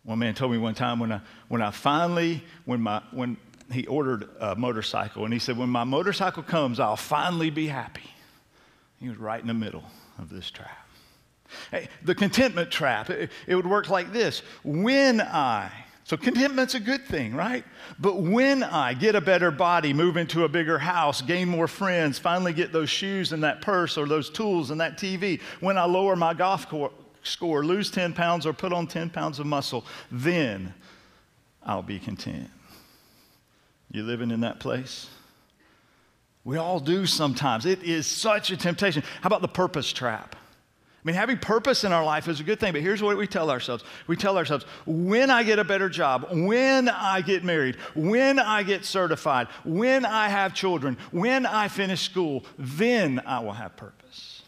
One 0.03 0.19
man 0.19 0.35
told 0.35 0.53
me 0.53 0.59
one 0.59 0.75
time 0.75 0.99
when 0.99 1.13
I, 1.13 1.21
when 1.49 1.63
I 1.63 1.71
finally, 1.71 2.43
when, 2.65 2.81
my, 2.81 3.03
when 3.11 3.37
he 3.73 3.87
ordered 3.87 4.29
a 4.41 4.55
motorcycle, 4.55 5.25
and 5.25 5.33
he 5.33 5.41
said, 5.41 5.57
When 5.57 5.69
my 5.69 5.85
motorcycle 5.85 6.43
comes, 6.43 6.79
I'll 6.79 6.97
finally 6.97 7.51
be 7.51 7.67
happy. 7.67 8.11
He 9.01 9.09
was 9.09 9.19
right 9.19 9.41
in 9.41 9.47
the 9.47 9.55
middle 9.55 9.85
of 10.19 10.31
this 10.31 10.51
trap. 10.51 10.86
The 12.03 12.15
contentment 12.15 12.71
trap, 12.71 13.11
it, 13.11 13.31
it 13.47 13.55
would 13.55 13.67
work 13.67 13.89
like 13.89 14.13
this 14.13 14.43
When 14.65 15.21
I 15.21 15.71
So 16.05 16.17
contentment's 16.17 16.75
a 16.75 16.81
good 16.81 17.05
thing, 17.05 17.35
right? 17.35 17.65
But 17.99 18.23
when 18.23 18.63
I 18.63 18.95
get 18.95 19.15
a 19.15 19.21
better 19.21 19.51
body, 19.51 19.93
move 19.93 20.17
into 20.17 20.45
a 20.45 20.49
bigger 20.49 20.79
house, 20.79 21.23
gain 21.23 21.49
more 21.49 21.69
friends, 21.69 22.19
finally 22.19 22.53
get 22.53 22.73
those 22.73 22.91
shoes 22.91 23.33
and 23.33 23.43
that 23.43 23.63
purse 23.63 23.97
or 23.99 24.07
those 24.07 24.31
tools 24.31 24.71
and 24.71 24.81
that 24.81 24.99
TV, 24.99 25.41
when 25.61 25.79
I 25.79 25.85
lower 25.85 26.17
my 26.17 26.35
golf 26.35 26.67
score, 27.23 27.65
lose 27.65 27.91
10 27.91 28.13
pounds 28.13 28.47
or 28.47 28.53
put 28.53 28.73
on 28.73 28.87
10 28.87 29.11
pounds 29.11 29.39
of 29.39 29.47
muscle, 29.47 29.85
then 30.11 30.73
I'll 31.63 31.83
be 31.83 31.99
content. 31.99 32.51
You 33.91 34.03
living 34.03 34.31
in 34.31 34.41
that 34.41 34.61
place? 34.61 35.09
We 36.45 36.59
all 36.59 36.79
do 36.79 37.07
sometimes. 37.07 37.67
It 37.67 37.83
is 37.83 38.07
such 38.07 38.51
a 38.51 38.57
temptation. 38.57 39.03
How 39.21 39.27
about 39.27 39.43
the 39.43 39.49
purpose 39.49 39.93
trap? 39.93 40.37
I 41.07 41.11
mean, 41.11 41.15
having 41.15 41.39
purpose 41.39 41.85
in 41.85 41.93
our 41.93 42.05
life 42.05 42.27
is 42.27 42.41
a 42.41 42.43
good 42.43 42.59
thing, 42.59 42.73
but 42.73 42.83
here's 42.83 43.01
what 43.01 43.17
we 43.17 43.29
tell 43.29 43.49
ourselves. 43.49 43.85
We 44.09 44.17
tell 44.17 44.37
ourselves, 44.37 44.65
when 44.87 45.31
I 45.31 45.45
get 45.45 45.61
a 45.61 45.65
better 45.65 45.89
job, 45.89 46.27
when 46.33 46.89
I 46.89 47.21
get 47.21 47.45
married, 47.45 47.77
when 47.95 48.41
I 48.41 48.65
get 48.65 48.85
certified, 48.85 49.47
when 49.65 50.05
I 50.05 50.29
have 50.29 50.53
children, 50.53 50.99
when 51.13 51.47
I 51.47 51.69
finish 51.69 52.01
school, 52.01 52.45
then 52.59 53.23
I 53.25 53.39
will 53.39 53.53
have 53.53 53.77
purpose. 53.77 54.43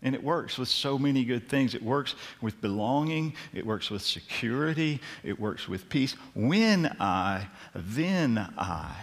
And 0.00 0.14
it 0.14 0.24
works 0.24 0.56
with 0.56 0.70
so 0.70 0.98
many 0.98 1.26
good 1.26 1.50
things. 1.50 1.74
It 1.74 1.82
works 1.82 2.14
with 2.40 2.58
belonging, 2.62 3.34
it 3.52 3.66
works 3.66 3.90
with 3.90 4.00
security, 4.00 5.02
it 5.22 5.38
works 5.38 5.68
with 5.68 5.90
peace. 5.90 6.14
When 6.34 6.96
I, 6.98 7.48
then 7.74 8.38
I. 8.56 8.94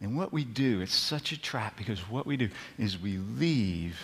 And 0.00 0.16
what 0.16 0.32
we 0.32 0.44
do, 0.44 0.82
it's 0.82 0.94
such 0.94 1.32
a 1.32 1.40
trap 1.40 1.76
because 1.76 2.08
what 2.08 2.26
we 2.26 2.36
do 2.36 2.48
is 2.78 2.96
we 2.96 3.18
leave 3.18 3.98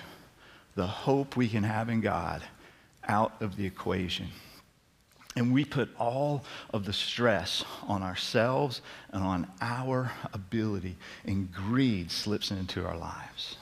the 0.77 0.87
hope 0.87 1.37
we 1.37 1.49
can 1.49 1.65
have 1.65 1.89
in 1.89 2.01
God 2.01 2.43
out 3.09 3.33
of 3.41 3.57
the 3.57 3.67
equation. 3.67 4.29
And 5.35 5.53
we 5.53 5.65
put 5.65 5.89
all 5.99 6.45
of 6.73 6.85
the 6.85 6.93
stress 6.93 7.65
on 7.89 8.03
ourselves 8.03 8.81
and 9.11 9.23
on 9.23 9.47
our 9.61 10.13
ability, 10.33 10.97
and 11.25 11.53
greed 11.53 12.11
slips 12.11 12.51
into 12.51 12.87
our 12.87 12.97
lives. 12.97 13.57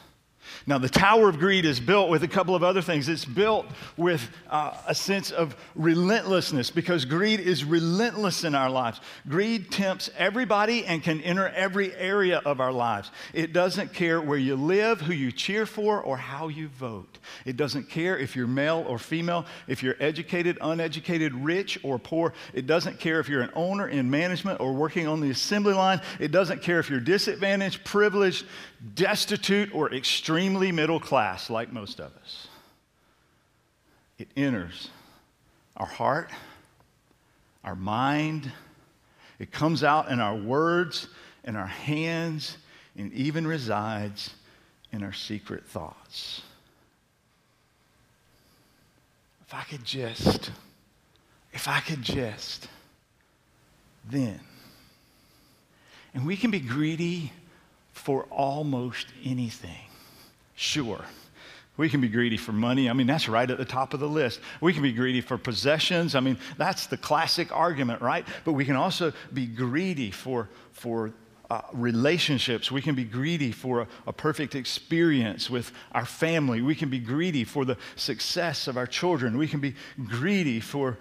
Now, 0.66 0.78
the 0.78 0.88
Tower 0.88 1.28
of 1.28 1.38
Greed 1.38 1.66
is 1.66 1.78
built 1.78 2.09
with 2.09 2.23
a 2.23 2.28
couple 2.28 2.54
of 2.54 2.62
other 2.62 2.80
things. 2.80 3.11
It's 3.11 3.26
built 3.26 3.66
with 3.99 4.26
uh, 4.49 4.75
a 4.87 4.94
sense 4.94 5.30
of 5.30 5.54
relentlessness 5.75 6.71
because 6.71 7.04
greed 7.04 7.40
is 7.40 7.64
relentless 7.64 8.44
in 8.44 8.54
our 8.54 8.71
lives. 8.71 9.00
Greed 9.28 9.71
tempts 9.71 10.09
everybody 10.16 10.87
and 10.87 11.02
can 11.02 11.21
enter 11.21 11.49
every 11.49 11.94
area 11.97 12.40
of 12.47 12.61
our 12.61 12.73
lives. 12.73 13.11
It 13.35 13.52
doesn't 13.52 13.92
care 13.92 14.23
where 14.23 14.38
you 14.38 14.56
live, 14.56 15.02
who 15.02 15.12
you 15.12 15.33
cheer 15.33 15.66
for, 15.66 16.00
or 16.00 16.16
how 16.16 16.49
you 16.49 16.68
vote. 16.68 17.18
It 17.44 17.59
doesn't 17.59 17.90
care 17.90 18.16
if 18.16 18.35
you're 18.35 18.47
male 18.47 18.87
or 18.88 18.99
female, 18.99 19.44
if 19.68 19.83
you're 19.83 19.97
educated, 20.00 20.56
uneducated, 20.62 21.35
rich 21.35 21.78
or 21.83 21.99
poor. 21.99 22.33
It 22.54 22.66
doesn't 22.66 22.99
care 22.99 23.21
if 23.21 23.28
you're 23.28 23.42
an 23.42 23.52
owner 23.54 23.88
in 23.88 24.09
management 24.09 24.61
or 24.61 24.73
working 24.73 25.06
on 25.06 25.21
the 25.21 25.28
assembly 25.28 25.75
line. 25.75 26.00
It 26.18 26.33
doesn't 26.33 26.62
care 26.62 26.78
if 26.78 26.88
you're 26.88 27.00
disadvantaged, 27.00 27.85
privileged, 27.85 28.47
destitute, 28.94 29.74
or 29.74 29.92
extremely 29.92 30.72
middle 30.72 31.00
class, 31.00 31.48
like 31.48 31.72
most 31.72 32.00
of 32.00 32.12
us. 32.16 32.48
It 34.18 34.28
enters 34.36 34.90
our 35.76 35.86
heart, 35.86 36.30
our 37.64 37.74
mind, 37.74 38.52
it 39.38 39.50
comes 39.50 39.82
out 39.82 40.10
in 40.10 40.20
our 40.20 40.36
words, 40.36 41.08
in 41.44 41.56
our 41.56 41.66
hands, 41.66 42.56
and 42.96 43.12
even 43.12 43.46
resides 43.46 44.34
in 44.92 45.02
our 45.02 45.12
secret 45.12 45.66
thoughts. 45.66 46.42
If 49.46 49.54
I 49.54 49.62
could 49.62 49.84
just, 49.84 50.50
if 51.52 51.68
I 51.68 51.80
could 51.80 52.02
just, 52.02 52.68
then. 54.08 54.40
And 56.14 56.24
we 56.24 56.36
can 56.36 56.50
be 56.50 56.60
greedy 56.60 57.32
for 58.04 58.25
almost 58.25 59.06
anything. 59.25 59.88
Sure. 60.56 61.02
We 61.78 61.88
can 61.88 62.02
be 62.02 62.08
greedy 62.08 62.37
for 62.37 62.52
money. 62.52 62.90
I 62.90 62.92
mean, 62.92 63.06
that's 63.06 63.30
right 63.30 63.50
at 63.50 63.56
the 63.56 63.64
top 63.64 63.94
of 63.94 64.00
the 64.00 64.08
list. 64.08 64.40
We 64.61 64.75
can 64.75 64.82
be 64.82 64.92
greedy 64.92 65.23
for 65.23 65.38
possessions. 65.38 66.14
I 66.14 66.20
mean, 66.20 66.37
that's 66.58 66.87
the 66.87 66.99
classic 66.99 67.50
argument, 67.50 68.02
right? 68.02 68.26
But 68.44 68.52
we 68.52 68.66
can 68.66 68.76
also 68.76 69.14
be 69.32 69.46
greedy 69.46 70.11
for, 70.11 70.50
for 70.73 71.14
uh, 71.50 71.60
relationships. 71.72 72.70
We 72.70 72.80
can 72.80 72.94
be 72.94 73.04
greedy 73.04 73.52
for 73.52 73.82
a, 73.82 73.88
a, 74.06 74.12
perfect 74.12 74.54
experience 74.54 75.50
with 75.50 75.72
our 75.92 76.06
family. 76.06 76.62
We 76.62 76.74
can 76.74 76.88
be 76.88 76.98
greedy 76.98 77.44
for 77.44 77.66
the 77.66 77.76
success 77.96 78.66
of 78.66 78.78
our 78.78 78.86
children. 78.86 79.36
We 79.36 79.46
can 79.46 79.60
be 79.60 79.74
greedy 80.06 80.60
for 80.60 80.96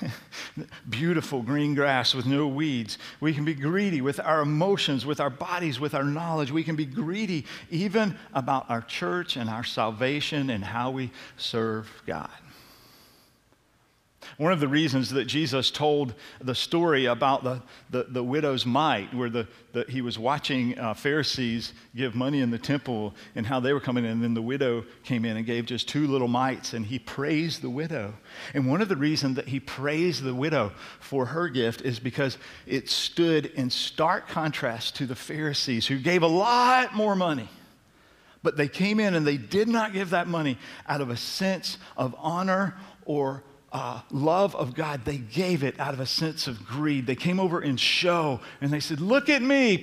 beautiful 0.88 1.42
green 1.42 1.74
grass 1.74 2.12
with 2.12 2.26
no 2.26 2.48
weeds. 2.48 2.98
We 3.20 3.32
can 3.32 3.44
be 3.44 3.54
greedy 3.54 4.00
with 4.00 4.18
our 4.18 4.40
emotions, 4.40 5.06
with 5.06 5.20
our 5.20 5.30
bodies, 5.30 5.78
with 5.78 5.94
our 5.94 6.04
knowledge. 6.04 6.50
We 6.50 6.64
can 6.64 6.74
be 6.74 6.86
greedy 6.86 7.46
even 7.70 8.18
about 8.32 8.68
our 8.68 8.82
church 8.82 9.36
and 9.36 9.48
our 9.48 9.64
salvation 9.64 10.50
and 10.50 10.64
how 10.64 10.90
we 10.90 11.12
serve 11.36 11.88
God. 12.04 12.30
One 14.36 14.52
of 14.52 14.60
the 14.60 14.68
reasons 14.68 15.10
that 15.10 15.24
Jesus 15.24 15.70
told 15.70 16.14
the 16.40 16.54
story 16.54 17.06
about 17.06 17.44
the, 17.44 17.62
the, 17.90 18.04
the 18.04 18.22
widow's 18.22 18.66
mite, 18.66 19.12
where 19.14 19.30
the, 19.30 19.46
the, 19.72 19.84
he 19.88 20.00
was 20.00 20.18
watching 20.18 20.78
uh, 20.78 20.94
Pharisees 20.94 21.72
give 21.94 22.14
money 22.14 22.40
in 22.40 22.50
the 22.50 22.58
temple 22.58 23.14
and 23.34 23.46
how 23.46 23.60
they 23.60 23.72
were 23.72 23.80
coming 23.80 24.04
in, 24.04 24.10
and 24.12 24.22
then 24.22 24.34
the 24.34 24.42
widow 24.42 24.84
came 25.02 25.24
in 25.24 25.36
and 25.36 25.46
gave 25.46 25.66
just 25.66 25.88
two 25.88 26.06
little 26.06 26.28
mites, 26.28 26.72
and 26.72 26.86
he 26.86 26.98
praised 26.98 27.62
the 27.62 27.70
widow. 27.70 28.14
And 28.54 28.68
one 28.68 28.80
of 28.80 28.88
the 28.88 28.96
reasons 28.96 29.36
that 29.36 29.48
he 29.48 29.60
praised 29.60 30.22
the 30.22 30.34
widow 30.34 30.72
for 31.00 31.26
her 31.26 31.48
gift 31.48 31.82
is 31.82 31.98
because 31.98 32.38
it 32.66 32.88
stood 32.88 33.46
in 33.46 33.70
stark 33.70 34.28
contrast 34.28 34.96
to 34.96 35.06
the 35.06 35.16
Pharisees, 35.16 35.86
who 35.86 35.98
gave 35.98 36.22
a 36.22 36.28
lot 36.28 36.94
more 36.94 37.14
money. 37.14 37.48
But 38.44 38.58
they 38.58 38.68
came 38.68 39.00
in 39.00 39.14
and 39.14 39.26
they 39.26 39.38
did 39.38 39.68
not 39.68 39.94
give 39.94 40.10
that 40.10 40.28
money 40.28 40.58
out 40.86 41.00
of 41.00 41.08
a 41.08 41.16
sense 41.16 41.78
of 41.96 42.14
honor 42.18 42.76
or 43.06 43.42
uh, 43.74 44.00
love 44.12 44.54
of 44.54 44.72
God, 44.72 45.04
they 45.04 45.18
gave 45.18 45.64
it 45.64 45.78
out 45.80 45.94
of 45.94 46.00
a 46.00 46.06
sense 46.06 46.46
of 46.46 46.64
greed. 46.64 47.08
They 47.08 47.16
came 47.16 47.40
over 47.40 47.60
in 47.60 47.76
show 47.76 48.40
and 48.60 48.72
they 48.72 48.78
said, 48.78 49.00
Look 49.00 49.28
at 49.28 49.42
me. 49.42 49.82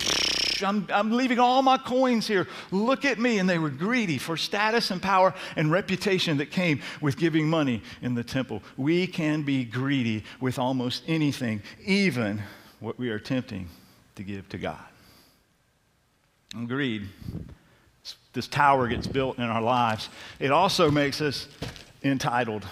I'm, 0.63 0.87
I'm 0.93 1.11
leaving 1.11 1.39
all 1.39 1.61
my 1.61 1.77
coins 1.77 2.25
here. 2.25 2.47
Look 2.71 3.03
at 3.03 3.19
me. 3.19 3.39
And 3.39 3.49
they 3.49 3.57
were 3.57 3.69
greedy 3.69 4.17
for 4.17 4.37
status 4.37 4.91
and 4.91 5.01
power 5.01 5.33
and 5.57 5.71
reputation 5.71 6.37
that 6.37 6.51
came 6.51 6.81
with 7.01 7.17
giving 7.17 7.49
money 7.49 7.81
in 8.01 8.15
the 8.15 8.23
temple. 8.23 8.63
We 8.77 9.07
can 9.07 9.41
be 9.41 9.65
greedy 9.65 10.23
with 10.39 10.57
almost 10.57 11.03
anything, 11.07 11.61
even 11.83 12.41
what 12.79 12.97
we 12.97 13.09
are 13.09 13.15
attempting 13.15 13.67
to 14.15 14.23
give 14.23 14.47
to 14.49 14.57
God. 14.57 14.79
And 16.53 16.69
greed, 16.69 17.09
this 18.31 18.47
tower 18.47 18.87
gets 18.87 19.07
built 19.07 19.37
in 19.37 19.43
our 19.43 19.61
lives. 19.61 20.09
It 20.39 20.51
also 20.51 20.91
makes 20.91 21.19
us 21.19 21.47
entitled. 22.03 22.65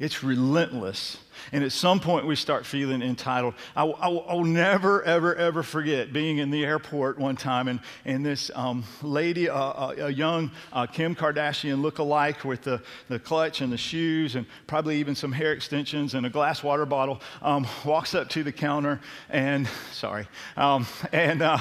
It's 0.00 0.24
relentless. 0.24 1.18
And 1.52 1.64
at 1.64 1.72
some 1.72 2.00
point, 2.00 2.26
we 2.26 2.36
start 2.36 2.66
feeling 2.66 3.02
entitled. 3.02 3.54
I, 3.76 3.84
will 3.84 4.44
never, 4.44 5.02
ever, 5.02 5.34
ever 5.34 5.62
forget 5.62 6.12
being 6.12 6.38
in 6.38 6.50
the 6.50 6.64
airport 6.64 7.18
one 7.18 7.36
time 7.36 7.68
and, 7.68 7.80
and 8.04 8.24
this 8.24 8.50
um, 8.54 8.84
lady, 9.02 9.48
uh, 9.48 9.54
uh, 9.54 9.94
a 9.98 10.12
young 10.12 10.50
uh, 10.72 10.86
Kim 10.86 11.14
Kardashian 11.14 11.80
look-alike 11.80 12.44
with 12.44 12.62
the, 12.62 12.82
the 13.08 13.18
clutch 13.18 13.60
and 13.60 13.72
the 13.72 13.76
shoes 13.76 14.34
and 14.34 14.46
probably 14.66 14.98
even 14.98 15.14
some 15.14 15.32
hair 15.32 15.52
extensions 15.52 16.14
and 16.14 16.26
a 16.26 16.30
glass 16.30 16.62
water 16.62 16.86
bottle, 16.86 17.20
um, 17.42 17.66
walks 17.84 18.14
up 18.14 18.28
to 18.30 18.42
the 18.42 18.52
counter 18.52 19.00
and, 19.28 19.68
sorry, 19.92 20.26
um, 20.56 20.86
and, 21.12 21.42
uh, 21.42 21.58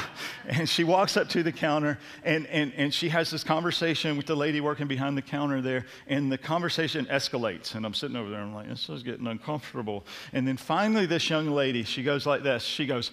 and 0.48 0.68
she 0.68 0.84
walks 0.84 1.18
up 1.18 1.30
to 1.30 1.44
the 1.44 1.52
counter 1.52 1.98
and, 2.24 2.48
and, 2.48 2.74
and 2.76 2.94
she 2.94 3.10
has 3.10 3.30
this 3.30 3.44
conversation 3.44 4.18
with 4.18 4.26
the 4.26 4.36
lady 4.36 4.62
working 4.62 4.88
behind 4.88 5.18
the 5.18 5.22
counter 5.22 5.62
there, 5.62 5.86
and 6.08 6.32
the 6.32 6.38
conversation 6.38 7.06
escalates. 7.06 7.76
And 7.76 7.86
I'm 7.86 7.94
sitting 7.94 8.16
over 8.16 8.30
there 8.30 8.40
and 8.40 8.50
I'm 8.50 8.56
like, 8.56 8.70
this 8.70 8.90
is 8.90 9.04
getting 9.04 9.28
uncomfortable 9.28 9.69
comfortable. 9.70 10.06
And 10.34 10.48
then 10.48 10.58
finally, 10.58 11.06
this 11.06 11.30
young 11.30 11.52
lady, 11.52 11.84
she 11.84 12.04
goes 12.04 12.26
like 12.26 12.44
this 12.44 12.64
She 12.64 12.86
goes, 12.86 13.12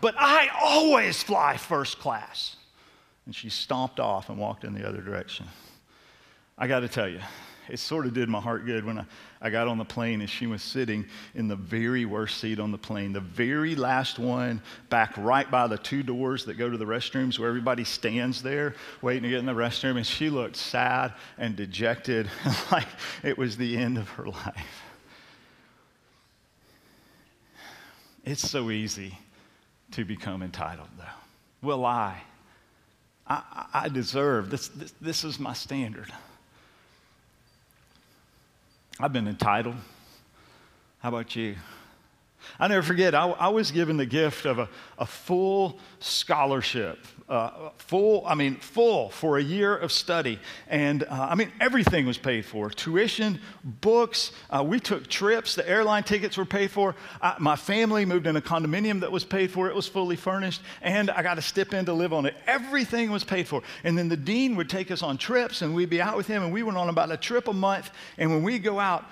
But 0.00 0.14
I 0.18 0.48
always 0.62 1.22
fly 1.22 1.56
first 1.56 1.98
class. 1.98 2.56
And 3.26 3.34
she 3.34 3.50
stomped 3.50 4.00
off 4.00 4.28
and 4.28 4.38
walked 4.38 4.64
in 4.64 4.74
the 4.74 4.88
other 4.88 5.00
direction. 5.00 5.46
I 6.56 6.66
got 6.66 6.80
to 6.80 6.88
tell 6.88 7.08
you, 7.08 7.20
it 7.68 7.78
sort 7.78 8.06
of 8.06 8.12
did 8.12 8.28
my 8.28 8.40
heart 8.40 8.66
good 8.66 8.84
when 8.84 8.98
I, 8.98 9.04
I 9.40 9.50
got 9.50 9.68
on 9.68 9.78
the 9.78 9.84
plane 9.84 10.20
and 10.20 10.28
she 10.28 10.46
was 10.46 10.62
sitting 10.62 11.06
in 11.34 11.46
the 11.46 11.54
very 11.54 12.04
worst 12.04 12.38
seat 12.38 12.58
on 12.58 12.72
the 12.72 12.78
plane, 12.78 13.12
the 13.12 13.20
very 13.20 13.76
last 13.76 14.18
one, 14.18 14.60
back 14.88 15.16
right 15.16 15.48
by 15.48 15.68
the 15.68 15.78
two 15.78 16.02
doors 16.02 16.44
that 16.46 16.54
go 16.54 16.68
to 16.68 16.76
the 16.76 16.84
restrooms 16.84 17.38
where 17.38 17.48
everybody 17.48 17.84
stands 17.84 18.42
there 18.42 18.74
waiting 19.02 19.22
to 19.22 19.28
get 19.28 19.38
in 19.38 19.46
the 19.46 19.52
restroom. 19.52 19.96
And 19.96 20.06
she 20.06 20.28
looked 20.30 20.56
sad 20.56 21.14
and 21.38 21.54
dejected, 21.54 22.28
like 22.72 22.88
it 23.22 23.38
was 23.38 23.56
the 23.56 23.76
end 23.76 23.98
of 23.98 24.08
her 24.10 24.26
life. 24.46 24.89
It's 28.30 28.48
so 28.48 28.70
easy 28.70 29.18
to 29.90 30.04
become 30.04 30.44
entitled, 30.44 30.86
though. 30.96 31.66
Will 31.66 31.84
I? 31.84 32.22
I, 33.26 33.66
I 33.74 33.88
deserve 33.88 34.50
this, 34.50 34.68
this. 34.68 34.94
This 35.00 35.24
is 35.24 35.40
my 35.40 35.52
standard. 35.52 36.12
I've 39.00 39.12
been 39.12 39.26
entitled. 39.26 39.74
How 41.00 41.08
about 41.08 41.34
you? 41.34 41.56
I 42.60 42.68
never 42.68 42.82
forget, 42.82 43.14
I, 43.14 43.30
I 43.30 43.48
was 43.48 43.70
given 43.70 43.96
the 43.96 44.04
gift 44.04 44.44
of 44.44 44.58
a, 44.58 44.68
a 44.98 45.06
full 45.06 45.78
scholarship, 45.98 46.98
uh, 47.26 47.70
full, 47.78 48.22
I 48.26 48.34
mean, 48.34 48.56
full 48.56 49.08
for 49.08 49.38
a 49.38 49.42
year 49.42 49.74
of 49.74 49.90
study. 49.90 50.38
And 50.68 51.04
uh, 51.04 51.28
I 51.30 51.36
mean, 51.36 51.50
everything 51.58 52.06
was 52.06 52.18
paid 52.18 52.44
for 52.44 52.68
tuition, 52.68 53.40
books. 53.64 54.32
Uh, 54.50 54.62
we 54.62 54.78
took 54.78 55.08
trips, 55.08 55.54
the 55.54 55.66
airline 55.66 56.02
tickets 56.02 56.36
were 56.36 56.44
paid 56.44 56.70
for. 56.70 56.96
I, 57.22 57.36
my 57.38 57.56
family 57.56 58.04
moved 58.04 58.26
in 58.26 58.36
a 58.36 58.42
condominium 58.42 59.00
that 59.00 59.10
was 59.10 59.24
paid 59.24 59.50
for, 59.50 59.70
it 59.70 59.74
was 59.74 59.88
fully 59.88 60.16
furnished. 60.16 60.60
And 60.82 61.10
I 61.10 61.22
got 61.22 61.36
to 61.36 61.42
step 61.42 61.72
in 61.72 61.86
to 61.86 61.94
live 61.94 62.12
on 62.12 62.26
it. 62.26 62.34
Everything 62.46 63.10
was 63.10 63.24
paid 63.24 63.48
for. 63.48 63.62
And 63.84 63.96
then 63.96 64.10
the 64.10 64.18
dean 64.18 64.54
would 64.56 64.68
take 64.68 64.90
us 64.90 65.02
on 65.02 65.16
trips, 65.16 65.62
and 65.62 65.74
we'd 65.74 65.88
be 65.88 66.02
out 66.02 66.18
with 66.18 66.26
him, 66.26 66.42
and 66.42 66.52
we 66.52 66.62
went 66.62 66.76
on 66.76 66.90
about 66.90 67.10
a 67.10 67.16
trip 67.16 67.48
a 67.48 67.54
month. 67.54 67.90
And 68.18 68.30
when 68.30 68.42
we 68.42 68.58
go 68.58 68.78
out, 68.78 69.06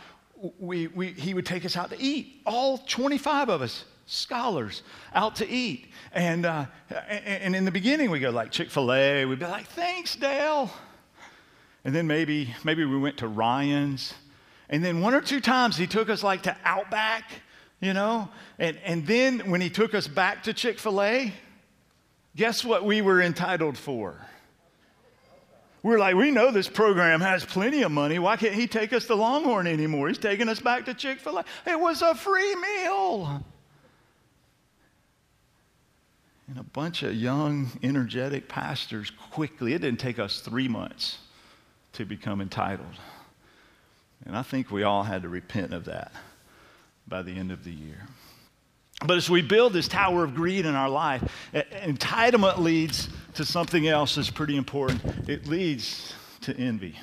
we, 0.59 0.87
we, 0.89 1.09
he 1.09 1.35
would 1.35 1.47
take 1.47 1.65
us 1.65 1.77
out 1.77 1.91
to 1.91 2.01
eat, 2.01 2.43
all 2.47 2.79
25 2.79 3.49
of 3.49 3.63
us, 3.63 3.85
scholars, 4.07 4.83
out 5.15 5.37
to 5.37 5.49
eat. 5.49 5.89
And, 6.13 6.47
uh, 6.47 6.67
and 7.09 7.55
in 7.55 7.65
the 7.65 7.71
beginning, 7.71 8.11
we 8.11 8.21
go 8.21 8.31
like 8.31 8.51
Chick 8.51 8.71
fil 8.71 8.93
A, 8.93 9.25
we'd 9.25 9.39
be 9.39 9.47
like, 9.47 9.67
thanks, 9.67 10.17
Dale. 10.17 10.71
And 11.85 11.95
then 11.95 12.07
maybe, 12.07 12.55
maybe 12.65 12.85
we 12.85 12.99
went 12.99 13.19
to 13.19 13.29
Ryan's. 13.29 14.15
And 14.69 14.85
then 14.85 15.01
one 15.01 15.15
or 15.15 15.21
two 15.21 15.41
times 15.41 15.77
he 15.77 15.87
took 15.87 16.11
us 16.11 16.23
like 16.23 16.43
to 16.43 16.57
Outback, 16.65 17.31
you 17.81 17.95
know? 17.95 18.29
And, 18.59 18.79
and 18.85 19.07
then 19.07 19.51
when 19.51 19.61
he 19.61 19.71
took 19.71 19.95
us 19.95 20.07
back 20.09 20.43
to 20.45 20.53
Chick 20.53 20.79
fil 20.79 21.01
A, 21.03 21.33
guess 22.37 22.65
what 22.65 22.85
we 22.85 23.03
were 23.03 23.21
entitled 23.21 23.79
for? 23.79 24.21
We're 25.83 25.99
like, 25.99 26.17
we 26.17 26.31
know 26.31 26.51
this 26.51 26.69
program 26.69 27.21
has 27.21 27.45
plenty 27.45 27.83
of 27.83 27.93
money. 27.93 28.19
Why 28.19 28.37
can't 28.37 28.55
he 28.55 28.67
take 28.67 28.93
us 28.93 29.07
to 29.07 29.15
Longhorn 29.15 29.67
anymore? 29.67 30.09
He's 30.09 30.19
taking 30.19 30.49
us 30.49 30.61
back 30.61 30.85
to 30.87 30.95
Chick 30.95 31.21
fil 31.21 31.39
A. 31.39 31.45
It 31.67 31.79
was 31.79 32.03
a 32.03 32.15
free 32.15 32.55
meal. 32.57 33.45
And 36.49 36.59
a 36.59 36.65
bunch 36.65 37.03
of 37.03 37.15
young, 37.15 37.71
energetic 37.83 38.49
pastors 38.49 39.11
quickly, 39.31 39.75
it 39.75 39.83
didn't 39.83 40.01
take 40.01 40.19
us 40.19 40.41
three 40.41 40.67
months 40.67 41.19
to 41.93 42.05
become 42.05 42.41
entitled. 42.41 42.97
And 44.25 44.37
I 44.37 44.43
think 44.43 44.71
we 44.71 44.83
all 44.83 45.05
had 45.05 45.23
to 45.23 45.29
repent 45.29 45.73
of 45.73 45.85
that 45.85 46.13
by 47.07 47.23
the 47.23 47.33
end 47.33 47.53
of 47.53 47.65
the 47.65 47.73
year. 47.73 48.09
But 49.07 49.17
as 49.17 49.31
we 49.31 49.43
build 49.43 49.73
this 49.73 49.87
tower 49.87 50.25
of 50.25 50.35
greed 50.35 50.67
in 50.67 50.75
our 50.75 50.89
life, 50.89 51.23
entitlement 51.55 52.59
leads 52.59 53.09
to 53.35 53.45
something 53.45 53.87
else 53.87 54.17
that's 54.17 54.31
pretty 54.31 54.57
important. 54.57 55.29
It 55.29 55.47
leads 55.47 56.15
to 56.43 56.57
envy. 56.57 56.97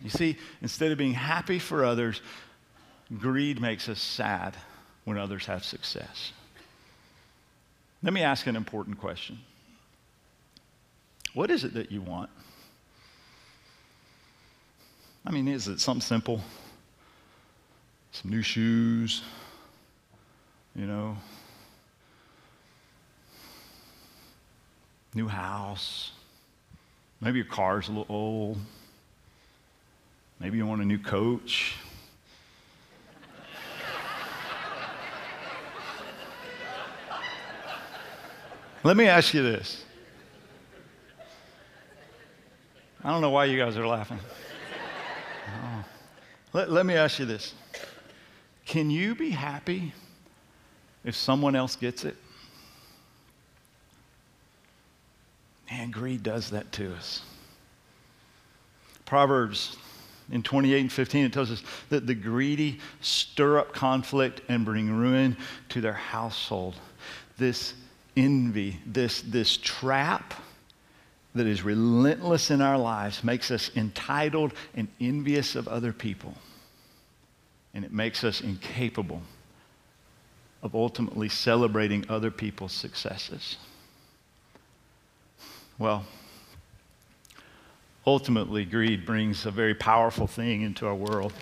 You 0.00 0.10
see, 0.10 0.38
instead 0.62 0.90
of 0.92 0.98
being 0.98 1.12
happy 1.12 1.58
for 1.58 1.84
others, 1.84 2.22
greed 3.18 3.60
makes 3.60 3.88
us 3.88 4.00
sad 4.00 4.56
when 5.04 5.18
others 5.18 5.46
have 5.46 5.64
success. 5.64 6.32
Let 8.02 8.12
me 8.12 8.22
ask 8.22 8.46
an 8.46 8.56
important 8.56 8.98
question 8.98 9.38
What 11.34 11.50
is 11.50 11.64
it 11.64 11.74
that 11.74 11.90
you 11.90 12.00
want? 12.00 12.30
I 15.26 15.30
mean, 15.30 15.48
is 15.48 15.68
it 15.68 15.80
something 15.80 16.00
simple? 16.00 16.42
Some 18.20 18.32
new 18.32 18.42
shoes, 18.42 19.22
you 20.74 20.86
know, 20.86 21.16
new 25.14 25.28
house. 25.28 26.10
Maybe 27.20 27.38
your 27.38 27.46
car's 27.46 27.86
a 27.86 27.92
little 27.92 28.06
old. 28.08 28.58
Maybe 30.40 30.56
you 30.56 30.66
want 30.66 30.82
a 30.82 30.84
new 30.84 30.98
coach. 30.98 31.76
Let 38.82 38.96
me 38.96 39.06
ask 39.06 39.32
you 39.32 39.42
this. 39.42 39.84
I 43.04 43.10
don't 43.10 43.20
know 43.20 43.30
why 43.30 43.44
you 43.44 43.58
guys 43.58 43.76
are 43.76 43.86
laughing. 43.86 44.18
Oh. 45.46 45.84
Let, 46.52 46.72
let 46.72 46.84
me 46.84 46.94
ask 46.94 47.20
you 47.20 47.24
this. 47.24 47.54
Can 48.68 48.90
you 48.90 49.14
be 49.14 49.30
happy 49.30 49.94
if 51.02 51.16
someone 51.16 51.56
else 51.56 51.74
gets 51.74 52.04
it? 52.04 52.16
And 55.70 55.90
greed 55.90 56.22
does 56.22 56.50
that 56.50 56.70
to 56.72 56.94
us. 56.94 57.22
Proverbs 59.06 59.78
in 60.30 60.42
28 60.42 60.80
and 60.80 60.92
15, 60.92 61.24
it 61.24 61.32
tells 61.32 61.50
us 61.50 61.62
that 61.88 62.06
the 62.06 62.14
greedy 62.14 62.78
stir 63.00 63.58
up 63.58 63.72
conflict 63.72 64.42
and 64.50 64.66
bring 64.66 64.90
ruin 64.90 65.38
to 65.70 65.80
their 65.80 65.94
household. 65.94 66.74
This 67.38 67.72
envy, 68.18 68.80
this, 68.84 69.22
this 69.22 69.56
trap 69.56 70.34
that 71.34 71.46
is 71.46 71.62
relentless 71.62 72.50
in 72.50 72.60
our 72.60 72.76
lives 72.76 73.24
makes 73.24 73.50
us 73.50 73.70
entitled 73.76 74.52
and 74.74 74.88
envious 75.00 75.56
of 75.56 75.68
other 75.68 75.94
people 75.94 76.34
and 77.74 77.84
it 77.84 77.92
makes 77.92 78.24
us 78.24 78.40
incapable 78.40 79.22
of 80.62 80.74
ultimately 80.74 81.28
celebrating 81.28 82.04
other 82.08 82.30
people's 82.30 82.72
successes. 82.72 83.56
Well, 85.78 86.04
ultimately, 88.06 88.64
greed 88.64 89.06
brings 89.06 89.46
a 89.46 89.50
very 89.50 89.74
powerful 89.74 90.26
thing 90.26 90.62
into 90.62 90.86
our 90.86 90.94
world. 90.94 91.32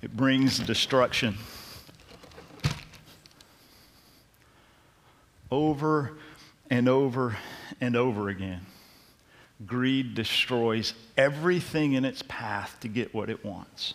It 0.00 0.16
brings 0.16 0.58
destruction. 0.58 1.36
Over 5.50 6.12
and 6.70 6.88
over 6.88 7.36
and 7.80 7.94
over 7.94 8.30
again, 8.30 8.64
greed 9.66 10.14
destroys 10.14 10.94
everything 11.18 11.92
in 11.92 12.06
its 12.06 12.22
path 12.26 12.78
to 12.80 12.88
get 12.88 13.12
what 13.12 13.28
it 13.28 13.44
wants. 13.44 13.92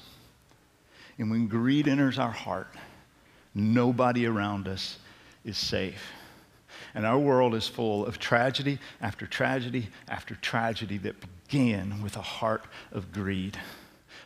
And 1.17 1.31
when 1.31 1.47
greed 1.47 1.87
enters 1.87 2.19
our 2.19 2.31
heart, 2.31 2.67
nobody 3.55 4.25
around 4.25 4.67
us 4.67 4.97
is 5.43 5.57
safe. 5.57 6.11
And 6.93 7.05
our 7.05 7.17
world 7.17 7.55
is 7.55 7.67
full 7.67 8.05
of 8.05 8.19
tragedy 8.19 8.79
after 9.01 9.25
tragedy 9.25 9.89
after 10.07 10.35
tragedy 10.35 10.97
that 10.99 11.15
began 11.47 12.01
with 12.01 12.17
a 12.17 12.21
heart 12.21 12.65
of 12.91 13.11
greed. 13.11 13.57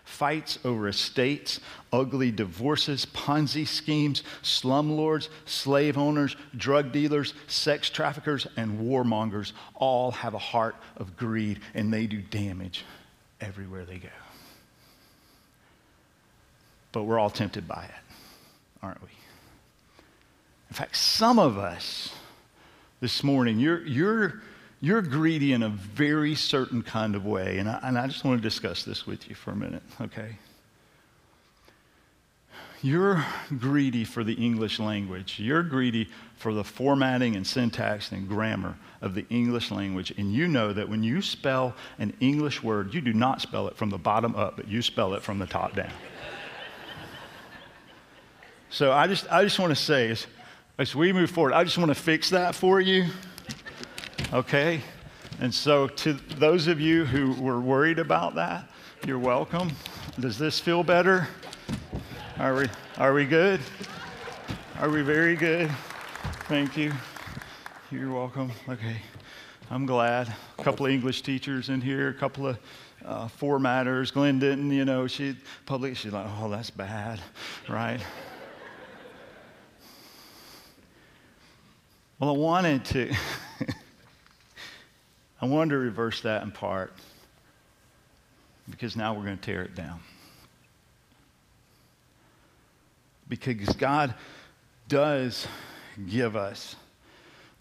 Fights 0.03 0.59
over 0.65 0.87
estates, 0.87 1.59
ugly 1.93 2.31
divorces, 2.31 3.05
Ponzi 3.05 3.67
schemes, 3.67 4.23
slumlords, 4.41 5.29
slave 5.45 5.97
owners, 5.97 6.35
drug 6.57 6.91
dealers, 6.91 7.33
sex 7.47 7.89
traffickers, 7.89 8.47
and 8.57 8.79
warmongers 8.79 9.53
all 9.75 10.11
have 10.11 10.33
a 10.33 10.39
heart 10.39 10.75
of 10.97 11.15
greed 11.15 11.59
and 11.73 11.93
they 11.93 12.07
do 12.07 12.21
damage 12.21 12.83
everywhere 13.39 13.85
they 13.85 13.99
go. 13.99 14.09
But 16.91 17.03
we're 17.03 17.19
all 17.19 17.29
tempted 17.29 17.67
by 17.67 17.85
it, 17.85 18.15
aren't 18.83 19.01
we? 19.01 19.09
In 20.69 20.75
fact, 20.75 20.95
some 20.95 21.39
of 21.39 21.57
us 21.57 22.13
this 23.01 23.23
morning, 23.23 23.59
you're, 23.59 23.85
you're, 23.85 24.41
you're 24.79 25.01
greedy 25.01 25.53
in 25.53 25.63
a 25.63 25.69
very 25.69 26.35
certain 26.35 26.81
kind 26.81 27.15
of 27.15 27.25
way. 27.25 27.57
And 27.57 27.69
I, 27.69 27.79
and 27.83 27.97
I 27.97 28.07
just 28.07 28.23
want 28.23 28.41
to 28.41 28.41
discuss 28.41 28.83
this 28.83 29.05
with 29.05 29.27
you 29.27 29.35
for 29.35 29.51
a 29.51 29.55
minute, 29.55 29.83
okay? 29.99 30.37
You're 32.83 33.23
greedy 33.59 34.03
for 34.05 34.23
the 34.23 34.33
English 34.33 34.79
language. 34.79 35.39
You're 35.39 35.61
greedy 35.61 36.09
for 36.37 36.53
the 36.53 36.63
formatting 36.63 37.35
and 37.35 37.45
syntax 37.45 38.11
and 38.11 38.27
grammar 38.27 38.75
of 39.01 39.13
the 39.13 39.25
English 39.29 39.69
language. 39.69 40.11
And 40.17 40.33
you 40.33 40.47
know 40.47 40.73
that 40.73 40.89
when 40.89 41.03
you 41.03 41.21
spell 41.21 41.75
an 41.99 42.13
English 42.19 42.63
word, 42.63 42.93
you 42.93 43.01
do 43.01 43.13
not 43.13 43.41
spell 43.41 43.67
it 43.67 43.77
from 43.77 43.91
the 43.91 43.99
bottom 43.99 44.35
up, 44.35 44.55
but 44.55 44.67
you 44.67 44.81
spell 44.81 45.13
it 45.13 45.21
from 45.21 45.37
the 45.37 45.45
top 45.45 45.75
down. 45.75 45.91
So 48.73 48.93
I 48.93 49.05
just, 49.05 49.29
I 49.29 49.43
just 49.43 49.59
want 49.59 49.71
to 49.71 49.75
say, 49.75 50.11
as, 50.11 50.27
as 50.77 50.95
we 50.95 51.11
move 51.11 51.29
forward, 51.29 51.51
I 51.51 51.65
just 51.65 51.77
want 51.77 51.89
to 51.89 51.95
fix 51.95 52.29
that 52.29 52.55
for 52.55 52.79
you. 52.79 53.07
Okay? 54.31 54.79
And 55.41 55.53
so, 55.53 55.87
to 55.87 56.13
those 56.13 56.67
of 56.67 56.79
you 56.79 57.03
who 57.03 57.33
were 57.33 57.59
worried 57.59 57.99
about 57.99 58.35
that, 58.35 58.69
you're 59.05 59.19
welcome. 59.19 59.73
Does 60.21 60.37
this 60.37 60.57
feel 60.57 60.83
better? 60.83 61.27
Are 62.39 62.55
we, 62.55 62.65
are 62.97 63.13
we 63.13 63.25
good? 63.25 63.59
Are 64.79 64.89
we 64.89 65.01
very 65.01 65.35
good? 65.35 65.69
Thank 66.47 66.77
you. 66.77 66.93
You're 67.91 68.13
welcome. 68.13 68.53
Okay. 68.69 68.95
I'm 69.69 69.85
glad. 69.85 70.33
A 70.57 70.63
couple 70.63 70.85
of 70.85 70.93
English 70.93 71.23
teachers 71.23 71.67
in 71.67 71.81
here, 71.81 72.07
a 72.07 72.13
couple 72.13 72.47
of 72.47 72.57
uh, 73.03 73.27
formatters. 73.27 74.13
Glenn 74.13 74.39
didn't, 74.39 74.71
you 74.71 74.85
know, 74.85 75.07
she 75.07 75.35
public, 75.65 75.97
she's 75.97 76.13
like, 76.13 76.27
oh, 76.39 76.49
that's 76.49 76.69
bad, 76.69 77.19
right? 77.67 77.99
Well, 82.21 82.29
I 82.29 82.37
wanted 82.37 82.85
to, 82.85 83.13
I 85.41 85.45
wanted 85.47 85.71
to 85.71 85.77
reverse 85.77 86.21
that 86.21 86.43
in 86.43 86.51
part 86.51 86.93
because 88.69 88.95
now 88.95 89.13
we're 89.13 89.25
going 89.25 89.37
to 89.39 89.43
tear 89.43 89.63
it 89.63 89.75
down. 89.75 89.99
because 93.31 93.75
God 93.77 94.13
does 94.89 95.47
give 96.09 96.35
us 96.35 96.75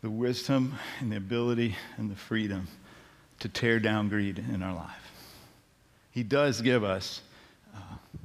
the 0.03 0.11
wisdom 0.11 0.75
and 0.99 1.13
the 1.13 1.17
ability 1.17 1.77
and 1.97 2.11
the 2.11 2.17
freedom 2.17 2.67
to 3.39 3.49
tear 3.49 3.79
down 3.79 4.09
greed 4.09 4.39
in 4.53 4.65
our 4.65 4.75
life. 4.75 5.13
He 6.11 6.25
does 6.25 6.61
give 6.61 6.83
us 6.83 7.23
uh, 7.73 7.79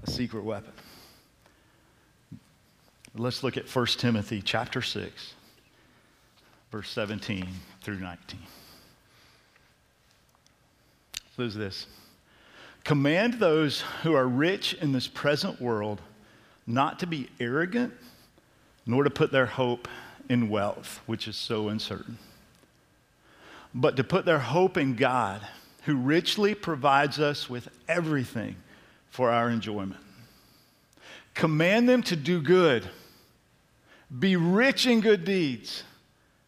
a 0.04 0.10
secret 0.10 0.44
weapon. 0.44 0.74
Let's 3.14 3.44
look 3.44 3.58
at 3.58 3.74
1 3.74 3.86
Timothy 3.98 4.42
chapter 4.42 4.82
6, 4.82 5.34
verse 6.76 6.90
17 6.90 7.48
through 7.84 8.00
19. 8.00 8.38
Says 11.38 11.56
this 11.56 11.88
Command 12.84 13.36
those 13.36 13.80
who 14.04 14.14
are 14.14 14.28
rich 14.28 14.74
in 14.74 14.92
this 14.92 15.08
present 15.08 15.62
world 15.62 16.02
not 16.68 17.00
to 17.00 17.08
be 17.08 17.30
arrogant, 17.40 17.94
nor 18.86 19.06
to 19.06 19.10
put 19.10 19.32
their 19.32 19.46
hope 19.46 19.88
in 20.28 20.50
wealth, 20.50 21.00
which 21.06 21.30
is 21.30 21.38
so 21.38 21.70
uncertain, 21.70 22.18
but 23.74 23.96
to 23.96 24.04
put 24.04 24.26
their 24.26 24.40
hope 24.40 24.76
in 24.76 24.98
God, 24.98 25.48
who 25.84 25.96
richly 25.96 26.54
provides 26.54 27.22
us 27.22 27.50
with 27.50 27.70
everything 27.88 28.58
for 29.10 29.32
our 29.32 29.50
enjoyment. 29.50 30.02
Command 31.36 31.88
them 31.88 32.04
to 32.04 32.18
do 32.18 32.42
good, 32.42 32.86
be 34.20 34.36
rich 34.36 34.86
in 34.86 35.00
good 35.00 35.24
deeds, 35.24 35.84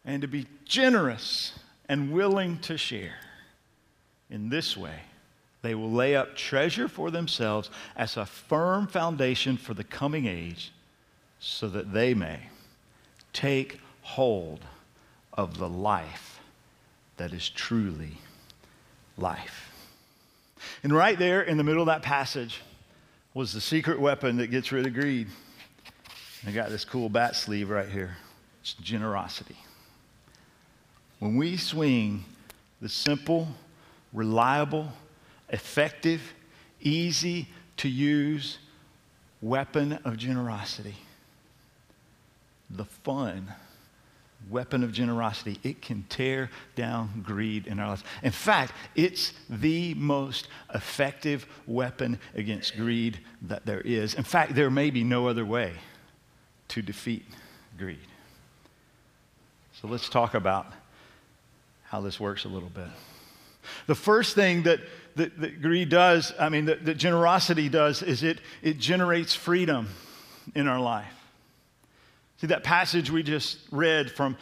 and 0.08 0.22
to 0.22 0.26
be 0.26 0.46
generous 0.64 1.52
and 1.86 2.10
willing 2.10 2.58
to 2.60 2.78
share. 2.78 3.16
In 4.30 4.48
this 4.48 4.74
way, 4.74 5.00
they 5.60 5.74
will 5.74 5.92
lay 5.92 6.16
up 6.16 6.34
treasure 6.34 6.88
for 6.88 7.10
themselves 7.10 7.68
as 7.94 8.16
a 8.16 8.24
firm 8.24 8.86
foundation 8.86 9.58
for 9.58 9.74
the 9.74 9.84
coming 9.84 10.26
age, 10.26 10.72
so 11.40 11.68
that 11.68 11.92
they 11.92 12.14
may 12.14 12.40
take 13.34 13.80
hold 14.00 14.64
of 15.34 15.58
the 15.58 15.68
life 15.68 16.40
that 17.18 17.34
is 17.34 17.50
truly 17.50 18.16
life. 19.18 19.70
And 20.82 20.92
right 20.92 21.18
there 21.18 21.42
in 21.42 21.58
the 21.58 21.64
middle 21.64 21.82
of 21.82 21.86
that 21.86 22.02
passage 22.02 22.62
was 23.34 23.52
the 23.52 23.60
secret 23.60 24.00
weapon 24.00 24.38
that 24.38 24.46
gets 24.46 24.72
rid 24.72 24.86
of 24.86 24.94
greed. 24.94 25.28
I 26.46 26.50
got 26.50 26.70
this 26.70 26.86
cool 26.86 27.10
bat 27.10 27.36
sleeve 27.36 27.68
right 27.68 27.88
here. 27.88 28.16
It's 28.62 28.72
generosity. 28.72 29.56
When 31.18 31.36
we 31.36 31.56
swing 31.56 32.24
the 32.80 32.88
simple, 32.88 33.48
reliable, 34.12 34.92
effective, 35.48 36.22
easy 36.80 37.48
to 37.78 37.88
use 37.88 38.58
weapon 39.40 39.98
of 40.04 40.16
generosity, 40.16 40.96
the 42.70 42.84
fun 42.84 43.52
weapon 44.48 44.84
of 44.84 44.92
generosity, 44.92 45.58
it 45.64 45.82
can 45.82 46.04
tear 46.08 46.50
down 46.76 47.22
greed 47.26 47.66
in 47.66 47.80
our 47.80 47.88
lives. 47.88 48.04
In 48.22 48.30
fact, 48.30 48.72
it's 48.94 49.32
the 49.50 49.94
most 49.94 50.48
effective 50.74 51.46
weapon 51.66 52.20
against 52.34 52.76
greed 52.76 53.18
that 53.42 53.66
there 53.66 53.80
is. 53.80 54.14
In 54.14 54.24
fact, 54.24 54.54
there 54.54 54.70
may 54.70 54.90
be 54.90 55.02
no 55.02 55.26
other 55.26 55.44
way 55.44 55.72
to 56.68 56.82
defeat 56.82 57.24
greed. 57.76 57.98
So 59.80 59.88
let's 59.88 60.08
talk 60.08 60.34
about 60.34 60.66
how 61.88 62.00
this 62.00 62.20
works 62.20 62.44
a 62.44 62.48
little 62.48 62.68
bit. 62.68 62.88
The 63.86 63.94
first 63.94 64.34
thing 64.34 64.62
that, 64.64 64.80
that, 65.16 65.38
that 65.40 65.62
greed 65.62 65.88
does, 65.88 66.32
I 66.38 66.48
mean, 66.48 66.66
that, 66.66 66.84
that 66.84 66.96
generosity 66.96 67.68
does, 67.68 68.02
is 68.02 68.22
it, 68.22 68.40
it 68.62 68.78
generates 68.78 69.34
freedom 69.34 69.88
in 70.54 70.68
our 70.68 70.80
life. 70.80 71.12
See, 72.38 72.46
that 72.48 72.62
passage 72.62 73.10
we 73.10 73.22
just 73.22 73.58
read 73.70 74.10
from 74.10 74.36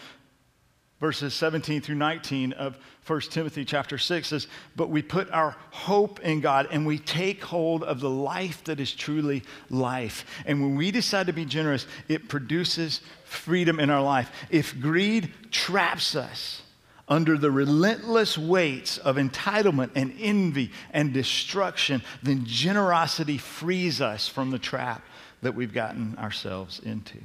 verses 1.00 1.34
17 1.34 1.80
through 1.80 1.94
19 1.94 2.52
of 2.52 2.78
1 3.06 3.20
Timothy 3.22 3.64
chapter 3.64 3.98
6 3.98 4.28
says, 4.28 4.48
But 4.74 4.90
we 4.90 5.00
put 5.00 5.30
our 5.30 5.56
hope 5.70 6.20
in 6.20 6.40
God 6.40 6.68
and 6.70 6.84
we 6.84 6.98
take 6.98 7.44
hold 7.44 7.84
of 7.84 8.00
the 8.00 8.10
life 8.10 8.64
that 8.64 8.80
is 8.80 8.92
truly 8.92 9.44
life. 9.70 10.26
And 10.44 10.60
when 10.60 10.76
we 10.76 10.90
decide 10.90 11.28
to 11.28 11.32
be 11.32 11.44
generous, 11.44 11.86
it 12.08 12.28
produces 12.28 13.00
freedom 13.24 13.78
in 13.78 13.90
our 13.90 14.02
life. 14.02 14.32
If 14.50 14.78
greed 14.80 15.32
traps 15.52 16.16
us, 16.16 16.62
under 17.08 17.38
the 17.38 17.50
relentless 17.50 18.36
weights 18.36 18.98
of 18.98 19.16
entitlement 19.16 19.90
and 19.94 20.14
envy 20.18 20.72
and 20.90 21.12
destruction, 21.12 22.02
then 22.22 22.44
generosity 22.44 23.38
frees 23.38 24.00
us 24.00 24.28
from 24.28 24.50
the 24.50 24.58
trap 24.58 25.02
that 25.42 25.54
we've 25.54 25.72
gotten 25.72 26.16
ourselves 26.18 26.80
into. 26.80 27.18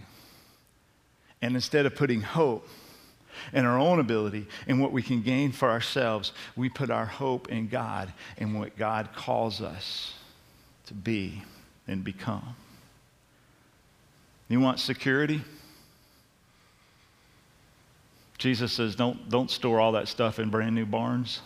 And 1.41 1.56
instead 1.56 1.86
of 1.86 1.96
putting 1.96 2.22
hope 2.22 2.67
in 3.54 3.65
our 3.65 3.80
own 3.80 4.00
ability 4.00 4.48
and 4.67 4.80
what 4.80 4.91
we 4.91 5.02
can 5.02 5.24
gain 5.24 5.52
for 5.52 5.70
ourselves, 5.70 6.32
we 6.56 6.70
put 6.70 6.91
our 6.91 7.06
hope 7.06 7.50
in 7.50 7.67
God 7.67 8.13
and 8.38 8.60
what 8.60 8.78
God 8.78 9.10
calls 9.15 9.62
us 9.62 10.13
to 10.86 10.94
be 10.94 11.41
and 11.88 12.04
become. 12.04 12.56
You 14.48 14.60
want 14.60 14.80
security? 14.80 15.41
Jesus 18.41 18.73
says, 18.73 18.95
don't, 18.95 19.30
don't 19.30 19.51
store 19.51 19.80
all 19.80 19.91
that 19.91 20.08
stuff 20.08 20.39
in 20.39 20.49
brand 20.49 20.73
new 20.73 20.88
barns. 20.88 21.41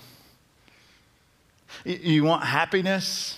You 1.83 2.23
want 2.23 2.45
happiness? 2.45 3.37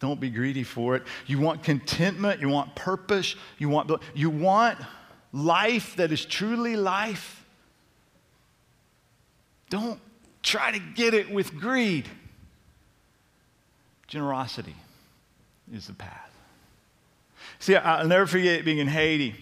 Don't 0.00 0.18
be 0.18 0.30
greedy 0.30 0.64
for 0.64 0.96
it. 0.96 1.04
You 1.28 1.38
want 1.38 1.62
contentment, 1.62 2.40
you 2.40 2.48
want 2.48 2.74
purpose, 2.74 3.36
you 3.56 3.68
want 3.68 3.88
you 4.16 4.30
want 4.30 4.78
life 5.32 5.94
that 5.94 6.10
is 6.10 6.24
truly 6.24 6.74
life. 6.74 7.44
Don't 9.70 10.00
try 10.42 10.72
to 10.72 10.80
get 10.80 11.14
it 11.14 11.30
with 11.30 11.54
greed. 11.54 12.08
Generosity 14.08 14.74
is 15.72 15.86
the 15.86 15.94
path. 15.94 16.32
See, 17.60 17.76
I'll 17.76 18.08
never 18.08 18.26
forget 18.26 18.64
being 18.64 18.78
in 18.78 18.88
Haiti 18.88 19.36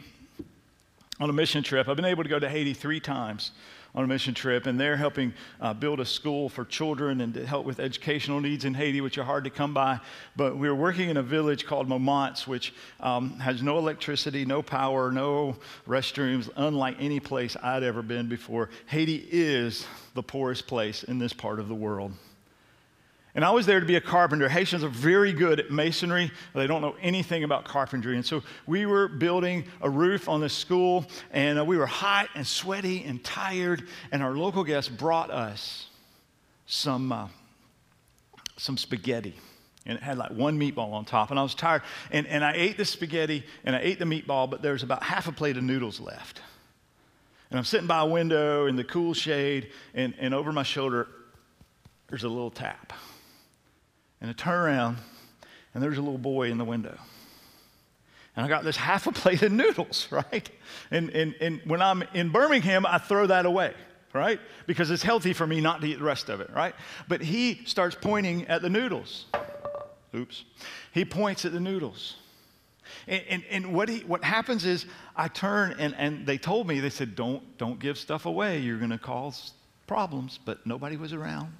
on 1.18 1.30
a 1.30 1.32
mission 1.32 1.62
trip. 1.62 1.88
I've 1.88 1.96
been 1.96 2.04
able 2.04 2.22
to 2.22 2.28
go 2.28 2.38
to 2.38 2.48
Haiti 2.48 2.74
three 2.74 3.00
times 3.00 3.52
on 3.94 4.04
a 4.04 4.06
mission 4.06 4.34
trip, 4.34 4.66
and 4.66 4.78
they're 4.78 4.96
helping 4.96 5.32
uh, 5.58 5.72
build 5.72 6.00
a 6.00 6.04
school 6.04 6.50
for 6.50 6.66
children 6.66 7.22
and 7.22 7.32
to 7.32 7.46
help 7.46 7.64
with 7.64 7.80
educational 7.80 8.40
needs 8.40 8.66
in 8.66 8.74
Haiti, 8.74 9.00
which 9.00 9.16
are 9.16 9.24
hard 9.24 9.44
to 9.44 9.50
come 9.50 9.72
by. 9.72 9.98
But 10.36 10.58
we 10.58 10.68
were 10.68 10.74
working 10.74 11.08
in 11.08 11.16
a 11.16 11.22
village 11.22 11.64
called 11.64 11.88
Moments, 11.88 12.46
which 12.46 12.74
um, 13.00 13.38
has 13.38 13.62
no 13.62 13.78
electricity, 13.78 14.44
no 14.44 14.60
power, 14.60 15.10
no 15.10 15.56
restrooms, 15.88 16.50
unlike 16.56 16.96
any 17.00 17.20
place 17.20 17.56
I'd 17.62 17.82
ever 17.82 18.02
been 18.02 18.28
before. 18.28 18.68
Haiti 18.84 19.26
is 19.30 19.86
the 20.12 20.22
poorest 20.22 20.66
place 20.66 21.02
in 21.02 21.18
this 21.18 21.32
part 21.32 21.58
of 21.58 21.68
the 21.68 21.74
world. 21.74 22.12
And 23.36 23.44
I 23.44 23.50
was 23.50 23.66
there 23.66 23.80
to 23.80 23.86
be 23.86 23.96
a 23.96 24.00
carpenter. 24.00 24.48
Haitians 24.48 24.82
are 24.82 24.88
very 24.88 25.34
good 25.34 25.60
at 25.60 25.70
masonry. 25.70 26.30
They 26.54 26.66
don't 26.66 26.80
know 26.80 26.96
anything 27.02 27.44
about 27.44 27.66
carpentry. 27.66 28.16
And 28.16 28.24
so 28.24 28.42
we 28.66 28.86
were 28.86 29.08
building 29.08 29.66
a 29.82 29.90
roof 29.90 30.26
on 30.26 30.40
this 30.40 30.54
school, 30.54 31.04
and 31.30 31.58
uh, 31.58 31.64
we 31.64 31.76
were 31.76 31.84
hot 31.84 32.30
and 32.34 32.46
sweaty 32.46 33.04
and 33.04 33.22
tired. 33.22 33.86
And 34.10 34.22
our 34.22 34.32
local 34.32 34.64
guest 34.64 34.96
brought 34.96 35.30
us 35.30 35.88
some, 36.64 37.12
uh, 37.12 37.28
some 38.56 38.78
spaghetti. 38.78 39.36
And 39.84 39.98
it 39.98 40.02
had 40.02 40.16
like 40.16 40.30
one 40.30 40.58
meatball 40.58 40.94
on 40.94 41.04
top. 41.04 41.28
And 41.30 41.38
I 41.38 41.42
was 41.42 41.54
tired. 41.54 41.82
And, 42.10 42.26
and 42.28 42.42
I 42.42 42.54
ate 42.54 42.78
the 42.78 42.86
spaghetti 42.86 43.44
and 43.64 43.76
I 43.76 43.80
ate 43.80 43.98
the 43.98 44.06
meatball, 44.06 44.48
but 44.48 44.62
there 44.62 44.72
was 44.72 44.82
about 44.82 45.02
half 45.02 45.28
a 45.28 45.32
plate 45.32 45.58
of 45.58 45.62
noodles 45.62 46.00
left. 46.00 46.40
And 47.50 47.58
I'm 47.58 47.64
sitting 47.64 47.86
by 47.86 48.00
a 48.00 48.06
window 48.06 48.66
in 48.66 48.76
the 48.76 48.82
cool 48.82 49.12
shade, 49.12 49.70
and, 49.94 50.14
and 50.18 50.32
over 50.32 50.52
my 50.52 50.62
shoulder, 50.62 51.06
there's 52.08 52.24
a 52.24 52.28
little 52.28 52.50
tap. 52.50 52.94
And 54.20 54.30
I 54.30 54.32
turn 54.32 54.54
around, 54.54 54.98
and 55.74 55.82
there's 55.82 55.98
a 55.98 56.02
little 56.02 56.18
boy 56.18 56.50
in 56.50 56.58
the 56.58 56.64
window. 56.64 56.98
And 58.36 58.44
I 58.44 58.48
got 58.48 58.64
this 58.64 58.76
half 58.76 59.06
a 59.06 59.12
plate 59.12 59.42
of 59.42 59.52
noodles, 59.52 60.08
right? 60.10 60.48
And, 60.90 61.10
and, 61.10 61.34
and 61.40 61.60
when 61.64 61.82
I'm 61.82 62.02
in 62.14 62.30
Birmingham, 62.30 62.86
I 62.86 62.98
throw 62.98 63.26
that 63.26 63.46
away, 63.46 63.72
right? 64.12 64.38
Because 64.66 64.90
it's 64.90 65.02
healthy 65.02 65.32
for 65.32 65.46
me 65.46 65.60
not 65.60 65.80
to 65.80 65.86
eat 65.88 65.98
the 65.98 66.04
rest 66.04 66.28
of 66.28 66.40
it, 66.40 66.50
right? 66.54 66.74
But 67.08 67.22
he 67.22 67.62
starts 67.64 67.96
pointing 67.98 68.46
at 68.46 68.62
the 68.62 68.70
noodles. 68.70 69.26
Oops. 70.14 70.44
He 70.92 71.04
points 71.04 71.44
at 71.44 71.52
the 71.52 71.60
noodles. 71.60 72.16
And, 73.08 73.22
and, 73.28 73.44
and, 73.50 73.74
what, 73.74 73.88
he, 73.88 74.00
what 74.00 74.22
happens 74.22 74.64
is 74.64 74.86
I 75.16 75.28
turn 75.28 75.74
and, 75.78 75.94
and 75.96 76.26
they 76.26 76.38
told 76.38 76.66
me, 76.66 76.80
they 76.80 76.90
said, 76.90 77.16
don't, 77.16 77.58
don't 77.58 77.78
give 77.78 77.98
stuff 77.98 78.26
away. 78.26 78.58
You're 78.58 78.78
going 78.78 78.90
to 78.90 78.98
cause 78.98 79.52
problems. 79.86 80.38
But 80.44 80.66
nobody 80.66 80.96
was 80.96 81.12
around. 81.12 81.52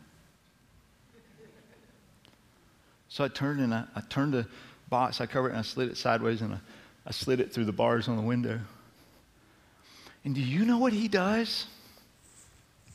So 3.17 3.25
I 3.25 3.29
turned 3.29 3.61
and 3.61 3.73
I, 3.73 3.85
I 3.95 4.03
turned 4.11 4.35
the 4.35 4.47
box, 4.91 5.23
I 5.23 5.27
covered 5.27 5.49
it, 5.49 5.51
and 5.53 5.61
I 5.61 5.63
slid 5.63 5.89
it 5.89 5.97
sideways, 5.97 6.43
and 6.43 6.53
I, 6.53 6.59
I 7.07 7.13
slid 7.13 7.41
it 7.41 7.51
through 7.51 7.65
the 7.65 7.73
bars 7.73 8.09
on 8.09 8.17
the 8.17 8.23
window. 8.23 8.61
And 10.27 10.35
do 10.35 10.43
you 10.43 10.67
know 10.67 10.77
what 10.77 10.93
he 10.93 11.09
does? 11.09 11.65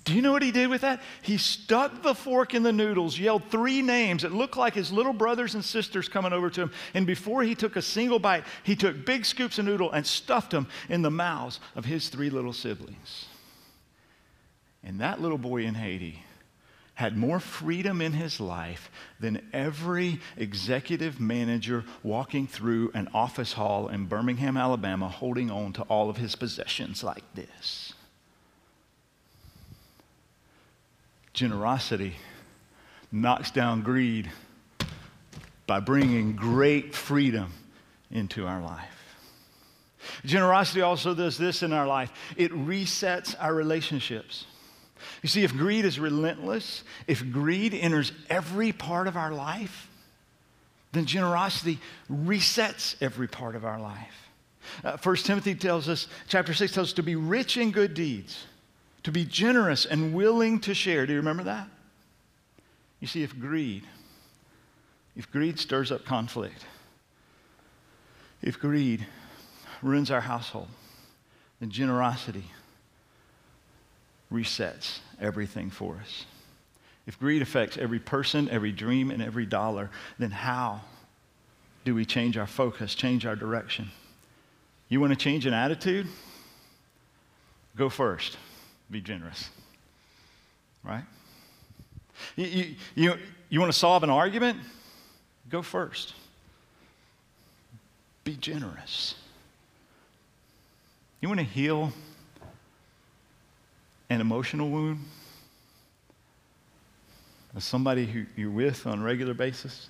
Do 0.04 0.14
you 0.14 0.22
know 0.22 0.32
what 0.32 0.44
he 0.44 0.52
did 0.52 0.70
with 0.70 0.82
that? 0.82 1.02
He 1.24 1.40
stuck 1.40 2.04
the 2.04 2.14
fork 2.14 2.54
in 2.54 2.62
the 2.62 2.72
noodles, 2.72 3.18
yelled 3.18 3.46
three 3.50 3.82
names. 3.82 4.24
It 4.24 4.32
looked 4.32 4.58
like 4.58 4.76
his 4.76 4.92
little 4.92 5.12
brothers 5.12 5.56
and 5.56 5.66
sisters 5.66 6.08
coming 6.08 6.34
over 6.34 6.52
to 6.52 6.62
him. 6.62 6.72
And 6.94 7.08
before 7.08 7.42
he 7.42 7.56
took 7.56 7.76
a 7.76 7.82
single 7.82 8.20
bite, 8.20 8.44
he 8.62 8.76
took 8.76 9.04
big 9.04 9.26
scoops 9.26 9.58
of 9.58 9.66
noodle 9.66 9.92
and 9.92 10.06
stuffed 10.06 10.52
them 10.52 10.68
in 10.88 11.02
the 11.02 11.10
mouths 11.10 11.60
of 11.76 11.86
his 11.86 12.10
three 12.10 12.30
little 12.30 12.54
siblings. 12.54 13.26
And 14.84 15.02
that 15.02 15.20
little 15.20 15.40
boy 15.40 15.64
in 15.64 15.74
Haiti 15.74 16.24
had 16.95 17.17
more 17.17 17.39
freedom 17.39 18.01
in 18.01 18.13
his 18.13 18.39
life 18.39 18.91
than 19.19 19.41
every 19.54 20.19
executive 20.38 21.19
manager 21.19 21.84
walking 22.04 22.45
through 22.47 22.91
an 22.93 23.08
office 23.13 23.54
hall 23.54 23.88
in 23.88 24.06
Birmingham, 24.06 24.58
Alabama, 24.58 25.08
holding 25.08 25.49
on 25.49 25.73
to 25.73 25.82
all 25.84 26.10
of 26.10 26.17
his 26.17 26.36
possessions 26.36 27.04
like 27.04 27.23
this. 27.34 27.93
Generosity 31.34 32.15
knocks 33.12 33.51
down 33.51 33.82
greed 33.82 34.30
by 35.65 35.80
bringing 35.80 36.36
great 36.36 36.93
freedom 36.93 37.51
into 38.12 38.45
our 38.45 38.62
life. 38.62 39.15
Generosity 40.25 40.82
also 40.82 41.13
does 41.13 41.38
this 41.38 41.63
in 41.63 41.73
our 41.73 41.88
life 41.88 42.12
it 42.36 42.51
resets 42.51 43.36
our 43.39 43.54
relationships. 43.54 44.45
You 45.22 45.30
see, 45.30 45.44
if 45.44 45.56
greed 45.56 45.86
is 45.86 46.00
relentless, 46.00 46.84
if 47.08 47.30
greed 47.32 47.74
enters 47.74 48.12
every 48.30 48.72
part 48.72 49.08
of 49.08 49.18
our 49.18 49.32
life, 49.32 49.90
then 50.92 51.06
generosity 51.06 51.80
resets 52.12 52.96
every 53.02 53.28
part 53.28 53.56
of 53.56 53.66
our 53.66 53.80
life. 53.80 54.30
Uh, 54.84 54.98
1 55.02 55.16
Timothy 55.18 55.56
tells 55.56 55.90
us, 55.90 56.08
chapter 56.28 56.54
6 56.54 56.74
tells 56.74 56.90
us 56.90 56.94
to 56.94 57.04
be 57.04 57.16
rich 57.16 57.58
in 57.58 57.72
good 57.72 57.94
deeds 57.94 58.46
to 59.04 59.12
be 59.12 59.26
generous 59.26 59.86
and 59.86 60.14
willing 60.14 60.60
to 60.62 60.74
share. 60.74 61.06
Do 61.06 61.14
you 61.14 61.20
remember 61.20 61.44
that? 61.44 61.68
You 63.00 63.08
see, 63.08 63.24
if 63.24 63.38
greed, 63.40 63.84
if 65.16 65.32
greed 65.32 65.60
stirs 65.60 65.92
up 65.92 66.06
conflict, 66.06 66.66
if 68.42 68.60
greed 68.60 69.06
ruins 69.82 70.12
our 70.12 70.22
household, 70.22 70.68
then 71.60 71.72
generosity 71.72 72.46
resets 74.32 75.00
everything 75.20 75.70
for 75.70 75.98
us. 75.98 76.26
If 77.08 77.20
greed 77.20 77.41
affects 77.41 77.78
every 77.78 78.00
person, 78.00 78.50
every 78.50 78.72
dream, 78.72 79.12
and 79.12 79.22
every 79.22 79.46
dollar, 79.46 79.89
then 80.20 80.32
how 80.32 80.82
do 81.84 81.96
we 81.96 82.06
change 82.06 82.38
our 82.38 82.48
focus, 82.48 82.96
change 82.96 83.26
our 83.26 83.36
direction? 83.36 83.89
You 84.88 85.00
want 85.02 85.12
to 85.12 85.17
change 85.17 85.46
an 85.46 85.54
attitude? 85.54 86.08
Go 87.76 87.89
first 87.89 88.38
be 88.91 89.02
generous. 89.02 89.50
Right? 90.84 91.04
You, 92.36 92.46
you, 92.46 92.76
you, 92.96 93.13
you 93.50 93.60
want 93.60 93.72
to 93.72 93.78
solve 93.78 94.04
an 94.04 94.10
argument? 94.10 94.58
Go 95.50 95.62
first. 95.62 96.13
Be 98.24 98.36
generous. 98.36 99.15
You 101.22 101.30
want 101.30 101.39
to 101.39 101.46
heal 101.46 101.94
an 104.12 104.19
emotional 104.19 104.69
wound? 104.69 105.00
As 107.56 107.63
somebody 107.63 108.06
who 108.06 108.26
you're 108.36 108.52
with 108.52 108.86
on 108.86 109.00
a 109.00 109.04
regular 109.04 109.34
basis? 109.34 109.89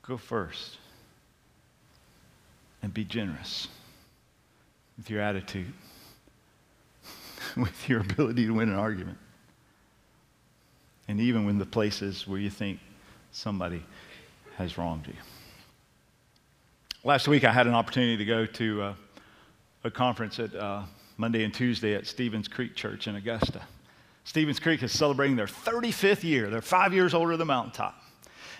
Go 0.00 0.16
first. 0.16 0.78
And 2.82 2.92
be 2.92 3.04
generous 3.04 3.68
with 4.96 5.10
your 5.10 5.20
attitude. 5.20 5.72
with 7.56 7.88
your 7.88 8.00
ability 8.00 8.46
to 8.46 8.52
win 8.52 8.70
an 8.70 8.76
argument. 8.76 9.18
And 11.06 11.20
even 11.20 11.44
when 11.44 11.58
the 11.58 11.66
places 11.66 12.26
where 12.26 12.38
you 12.40 12.48
think 12.48 12.80
somebody 13.30 13.82
has 14.56 14.78
wronged 14.78 15.06
you. 15.06 15.14
Last 17.04 17.28
week, 17.28 17.44
I 17.44 17.52
had 17.52 17.66
an 17.66 17.74
opportunity 17.74 18.16
to 18.16 18.24
go 18.24 18.46
to 18.46 18.82
uh, 18.82 18.94
a 19.84 19.90
conference 19.90 20.38
at 20.38 20.54
uh, 20.54 20.84
Monday 21.16 21.44
and 21.44 21.52
Tuesday 21.52 21.94
at 21.94 22.06
Stevens 22.06 22.48
Creek 22.48 22.74
Church 22.74 23.06
in 23.06 23.16
Augusta. 23.16 23.62
Stevens 24.24 24.60
Creek 24.60 24.82
is 24.82 24.92
celebrating 24.92 25.36
their 25.36 25.46
35th 25.46 26.22
year. 26.22 26.48
They're 26.48 26.62
five 26.62 26.92
years 26.94 27.14
older 27.14 27.36
than 27.36 27.48
Mountaintop. 27.48 27.94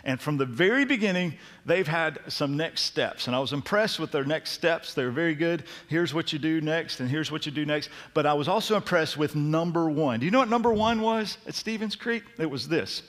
And 0.04 0.20
from 0.20 0.36
the 0.36 0.46
very 0.46 0.84
beginning, 0.84 1.34
they've 1.64 1.86
had 1.86 2.18
some 2.26 2.56
next 2.56 2.82
steps. 2.82 3.28
And 3.28 3.36
I 3.36 3.38
was 3.38 3.52
impressed 3.52 4.00
with 4.00 4.10
their 4.10 4.24
next 4.24 4.50
steps. 4.50 4.94
They're 4.94 5.12
very 5.12 5.36
good. 5.36 5.64
Here's 5.86 6.12
what 6.12 6.32
you 6.32 6.40
do 6.40 6.60
next, 6.60 6.98
and 6.98 7.08
here's 7.08 7.30
what 7.30 7.46
you 7.46 7.52
do 7.52 7.64
next. 7.64 7.88
But 8.12 8.26
I 8.26 8.32
was 8.32 8.48
also 8.48 8.74
impressed 8.74 9.16
with 9.16 9.36
number 9.36 9.88
one. 9.88 10.18
Do 10.18 10.26
you 10.26 10.32
know 10.32 10.40
what 10.40 10.48
number 10.48 10.72
one 10.72 11.00
was 11.00 11.38
at 11.46 11.54
Stevens 11.54 11.94
Creek? 11.94 12.24
It 12.38 12.50
was 12.50 12.66
this 12.66 13.02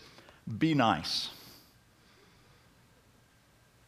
be 0.60 0.74
nice. 0.74 1.30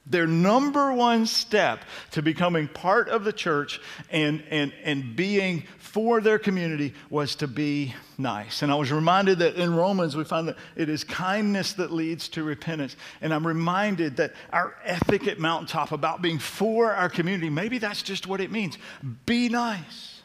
Their 0.07 0.27
number 0.27 0.93
one 0.93 1.25
step 1.25 1.83
to 2.11 2.21
becoming 2.21 2.67
part 2.67 3.09
of 3.09 3.23
the 3.23 3.33
church 3.33 3.81
and, 4.11 4.43
and, 4.51 4.71
and 4.83 5.15
being 5.15 5.63
for 5.79 6.21
their 6.21 6.37
community 6.37 6.93
was 7.09 7.35
to 7.37 7.47
be 7.47 7.95
nice. 8.17 8.61
And 8.61 8.71
I 8.71 8.75
was 8.75 8.91
reminded 8.91 9.39
that 9.39 9.55
in 9.55 9.75
Romans 9.75 10.15
we 10.15 10.23
find 10.23 10.47
that 10.47 10.57
it 10.75 10.89
is 10.89 11.03
kindness 11.03 11.73
that 11.73 11.91
leads 11.91 12.29
to 12.29 12.43
repentance. 12.43 12.95
And 13.21 13.33
I'm 13.33 13.47
reminded 13.47 14.17
that 14.17 14.33
our 14.53 14.75
ethic 14.83 15.27
at 15.27 15.39
Mountaintop 15.39 15.91
about 15.91 16.21
being 16.21 16.37
for 16.37 16.91
our 16.91 17.09
community, 17.09 17.49
maybe 17.49 17.79
that's 17.79 18.03
just 18.03 18.27
what 18.27 18.41
it 18.41 18.51
means. 18.51 18.77
Be 19.25 19.49
nice. 19.49 20.21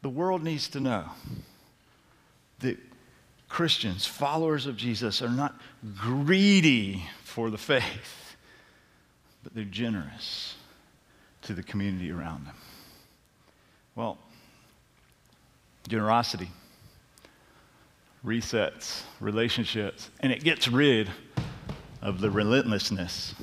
The 0.00 0.08
world 0.08 0.42
needs 0.42 0.68
to 0.68 0.80
know 0.80 1.04
that 2.60 2.78
Christians, 3.50 4.06
followers 4.06 4.66
of 4.66 4.76
Jesus, 4.76 5.20
are 5.20 5.28
not 5.28 5.60
greedy 5.96 7.04
for 7.24 7.50
the 7.50 7.58
faith 7.58 8.17
but 9.48 9.54
they're 9.54 9.64
generous 9.64 10.56
to 11.40 11.54
the 11.54 11.62
community 11.62 12.10
around 12.10 12.44
them. 12.44 12.54
Well, 13.94 14.18
generosity 15.88 16.50
resets 18.22 19.04
relationships 19.20 20.10
and 20.20 20.30
it 20.30 20.44
gets 20.44 20.68
rid 20.68 21.08
of 22.02 22.20
the 22.20 22.30
relentlessness 22.30 23.34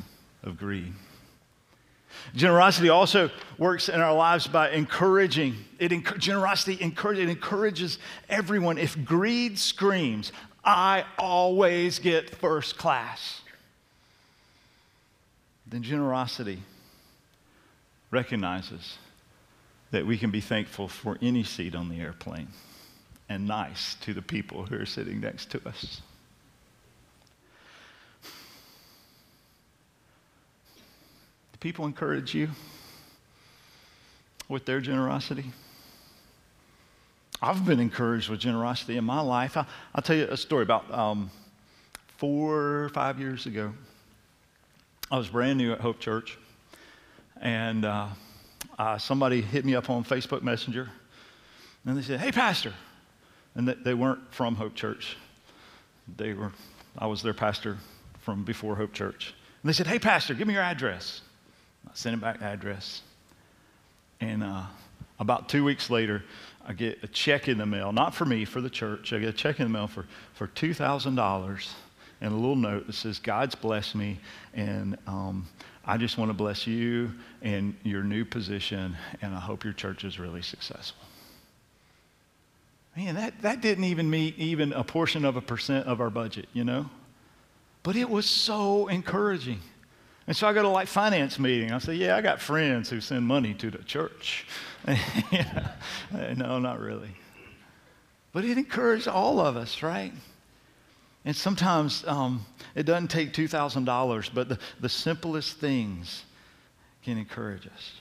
of 0.44 0.60
greed. 0.60 0.94
Generosity 2.36 2.90
also 2.90 3.32
works 3.58 3.90
in 3.90 4.00
our 4.00 4.14
lives 4.14 4.46
by 4.46 4.70
encouraging. 4.70 5.56
It 5.80 5.92
generosity 6.20 6.80
encourage, 6.82 7.18
it 7.18 7.30
encourages 7.30 7.98
everyone. 8.30 8.78
If 8.78 9.04
greed 9.04 9.58
screams, 9.58 10.32
I 10.64 11.06
always 11.18 11.98
get 11.98 12.30
first 12.30 12.78
class, 12.78 13.42
then 15.68 15.84
generosity 15.84 16.60
recognizes 18.12 18.98
that 19.92 20.06
we 20.06 20.18
can 20.18 20.32
be 20.32 20.42
thankful 20.42 20.88
for 20.88 21.18
any 21.22 21.44
seat 21.44 21.76
on 21.76 21.90
the 21.90 22.00
airplane 22.00 22.48
and 23.30 23.48
nice 23.48 23.96
to 23.96 24.14
the 24.14 24.22
people 24.22 24.66
who 24.66 24.76
are 24.76 24.86
sitting 24.86 25.20
next 25.20 25.50
to 25.52 25.68
us. 25.68 26.02
Do 31.54 31.60
people 31.60 31.86
encourage 31.86 32.36
you 32.36 32.50
with 34.48 34.66
their 34.66 34.80
generosity? 34.80 35.46
I've 37.42 37.66
been 37.66 37.80
encouraged 37.80 38.30
with 38.30 38.40
generosity 38.40 38.98
in 38.98 39.04
my 39.04 39.22
life. 39.22 39.58
I, 39.58 39.66
will 39.96 40.04
tell 40.04 40.16
you 40.16 40.28
a 40.30 40.38
story 40.38 40.64
about 40.64 40.92
um, 40.94 41.30
four 42.18 42.84
or 42.84 42.90
five 42.90 43.20
years 43.20 43.46
ago. 43.46 43.74
I 45.12 45.20
was 45.20 45.28
brand 45.28 45.60
new 45.60 45.72
at 45.72 45.82
Hope 45.82 46.00
Church, 46.00 46.36
and 47.40 47.86
uh, 47.86 48.08
uh, 48.80 48.98
somebody 48.98 49.40
hit 49.40 49.64
me 49.64 49.76
up 49.76 49.88
on 49.92 50.04
Facebook 50.04 50.42
Messenger, 50.42 50.90
and 51.86 51.96
they 51.96 52.02
said, 52.02 52.20
"Hey, 52.20 52.32
Pastor," 52.32 52.74
and 53.54 53.68
they, 53.68 53.76
they 53.76 53.94
weren't 53.94 54.34
from 54.34 54.56
Hope 54.56 54.74
Church. 54.74 55.16
They 56.18 56.34
were, 56.34 56.52
I 56.98 57.06
was 57.06 57.22
their 57.22 57.36
pastor 57.36 57.78
from 58.22 58.44
before 58.44 58.76
Hope 58.76 58.94
Church, 58.94 59.36
and 59.62 59.70
they 59.70 59.74
said, 59.74 59.86
"Hey, 59.86 60.00
Pastor, 60.00 60.34
give 60.34 60.48
me 60.48 60.56
your 60.56 60.64
address." 60.64 61.22
I 61.88 61.92
sent 61.94 62.16
him 62.16 62.20
back 62.20 62.40
the 62.40 62.46
address, 62.46 63.04
and 64.20 64.44
uh, 64.44 64.64
about 65.20 65.50
two 65.50 65.64
weeks 65.64 65.92
later, 65.92 66.24
I 66.66 66.74
get 66.74 67.04
a 67.04 67.08
check 67.08 67.48
in 67.48 67.60
the 67.60 67.68
mail, 67.68 67.92
not 67.92 68.16
for 68.16 68.26
me, 68.26 68.44
for 68.44 68.60
the 68.60 68.72
church. 68.72 69.14
I 69.14 69.20
get 69.20 69.30
a 69.30 69.34
check 69.34 69.60
in 69.60 69.68
the 69.68 69.74
mail 69.74 69.86
for, 69.86 70.08
for 70.34 70.48
$2,000 70.48 71.74
and 72.22 72.32
a 72.32 72.36
little 72.36 72.56
note 72.56 72.88
that 72.88 72.94
says, 72.94 73.20
God's 73.20 73.56
blessed 73.56 73.96
me, 73.96 74.20
and 74.54 74.98
um, 75.08 75.48
I 75.86 75.98
just 75.98 76.18
want 76.18 76.30
to 76.30 76.34
bless 76.34 76.66
you 76.66 77.14
and 77.42 77.76
your 77.84 78.04
new 78.04 78.26
position, 78.26 78.96
and 79.22 79.34
I 79.34 79.40
hope 79.40 79.64
your 79.64 79.74
church 79.74 80.04
is 80.04 80.20
really 80.20 80.42
successful. 80.42 81.04
Man, 82.96 83.16
that, 83.16 83.42
that 83.42 83.62
didn't 83.62 83.84
even 83.84 84.10
meet 84.10 84.38
even 84.40 84.72
a 84.72 84.84
portion 84.84 85.26
of 85.26 85.36
a 85.36 85.42
percent 85.42 85.86
of 85.86 86.00
our 86.00 86.10
budget, 86.10 86.48
you 86.54 86.64
know? 86.64 86.90
But 87.84 87.98
it 87.98 88.10
was 88.10 88.26
so 88.26 88.88
encouraging. 88.88 89.60
And 90.28 90.36
so 90.36 90.48
I 90.48 90.54
go 90.54 90.64
to 90.64 90.70
like 90.70 90.88
finance 90.88 91.38
meeting. 91.38 91.72
I 91.72 91.78
say, 91.78 91.94
yeah, 91.94 92.16
I 92.16 92.22
got 92.22 92.42
friends 92.42 92.90
who 92.90 93.00
send 93.02 93.28
money 93.28 93.54
to 93.56 93.70
the 93.70 93.80
church. 93.80 94.48
no, 96.12 96.58
not 96.58 96.80
really. 96.80 97.12
but 98.32 98.46
it 98.46 98.58
encouraged 98.58 99.08
all 99.08 99.40
of 99.40 99.56
us, 99.56 99.84
right? 99.84 100.14
And 101.26 101.36
sometimes 101.36 102.06
um, 102.08 102.46
it 102.76 102.84
doesn't 102.84 103.08
take 103.08 103.34
$2,000, 103.34 104.30
but 104.34 104.48
the, 104.48 104.60
the 104.80 104.90
simplest 104.90 105.58
things 105.58 106.24
can 107.04 107.18
encourage 107.18 107.66
us. 107.66 107.94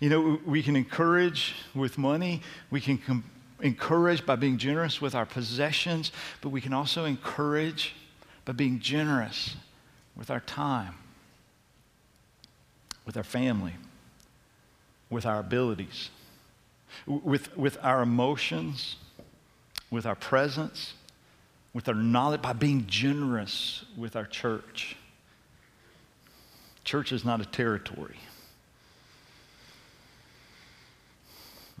You 0.00 0.10
know, 0.10 0.40
we 0.44 0.62
can 0.62 0.74
encourage 0.74 1.54
with 1.74 1.96
money, 1.96 2.42
we 2.70 2.80
can 2.80 2.98
com- 2.98 3.24
encourage 3.60 4.26
by 4.26 4.34
being 4.36 4.58
generous 4.58 5.00
with 5.00 5.14
our 5.14 5.26
possessions, 5.26 6.12
but 6.40 6.48
we 6.48 6.60
can 6.60 6.72
also 6.72 7.04
encourage 7.04 7.94
by 8.44 8.52
being 8.52 8.80
generous 8.80 9.56
with 10.16 10.30
our 10.30 10.40
time, 10.40 10.94
with 13.04 13.16
our 13.16 13.24
family, 13.24 13.74
with 15.08 15.24
our 15.24 15.38
abilities, 15.38 16.10
with, 17.06 17.56
with 17.56 17.78
our 17.82 18.02
emotions, 18.02 18.96
with 19.90 20.06
our 20.06 20.14
presence, 20.14 20.94
with 21.76 21.88
our 21.88 21.94
knowledge, 21.94 22.40
by 22.40 22.54
being 22.54 22.86
generous 22.86 23.84
with 23.98 24.16
our 24.16 24.24
church. 24.24 24.96
Church 26.84 27.12
is 27.12 27.22
not 27.22 27.38
a 27.42 27.44
territory. 27.44 28.16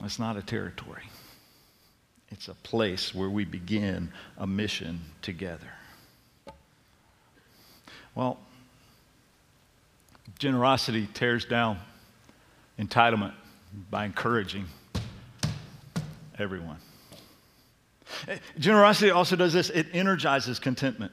It's 0.04 0.18
not 0.18 0.36
a 0.36 0.42
territory. 0.42 1.04
It's 2.28 2.48
a 2.48 2.54
place 2.56 3.14
where 3.14 3.30
we 3.30 3.46
begin 3.46 4.12
a 4.36 4.46
mission 4.46 5.00
together. 5.22 5.72
Well, 8.14 8.38
generosity 10.38 11.08
tears 11.14 11.46
down 11.46 11.78
entitlement 12.78 13.32
by 13.90 14.04
encouraging 14.04 14.66
everyone. 16.38 16.80
Generosity 18.58 19.10
also 19.10 19.36
does 19.36 19.52
this 19.52 19.70
it 19.70 19.86
energizes 19.92 20.58
contentment. 20.58 21.12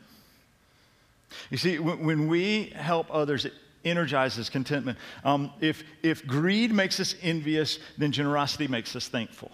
You 1.49 1.57
see, 1.57 1.79
when 1.79 2.27
we 2.27 2.65
help 2.75 3.07
others, 3.09 3.45
it 3.45 3.53
energizes 3.83 4.49
contentment. 4.49 4.97
Um, 5.23 5.51
if, 5.59 5.83
if 6.01 6.25
greed 6.25 6.71
makes 6.71 6.99
us 6.99 7.15
envious, 7.21 7.79
then 7.97 8.11
generosity 8.11 8.67
makes 8.67 8.95
us 8.95 9.07
thankful. 9.07 9.51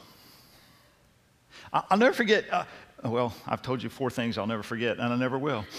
I'll 1.71 1.97
never 1.97 2.13
forget, 2.13 2.45
uh, 2.51 2.65
well, 3.03 3.33
I've 3.47 3.61
told 3.61 3.81
you 3.83 3.89
four 3.89 4.09
things 4.09 4.37
I'll 4.37 4.47
never 4.47 4.63
forget, 4.63 4.97
and 4.97 5.13
I 5.13 5.15
never 5.15 5.37
will. 5.37 5.65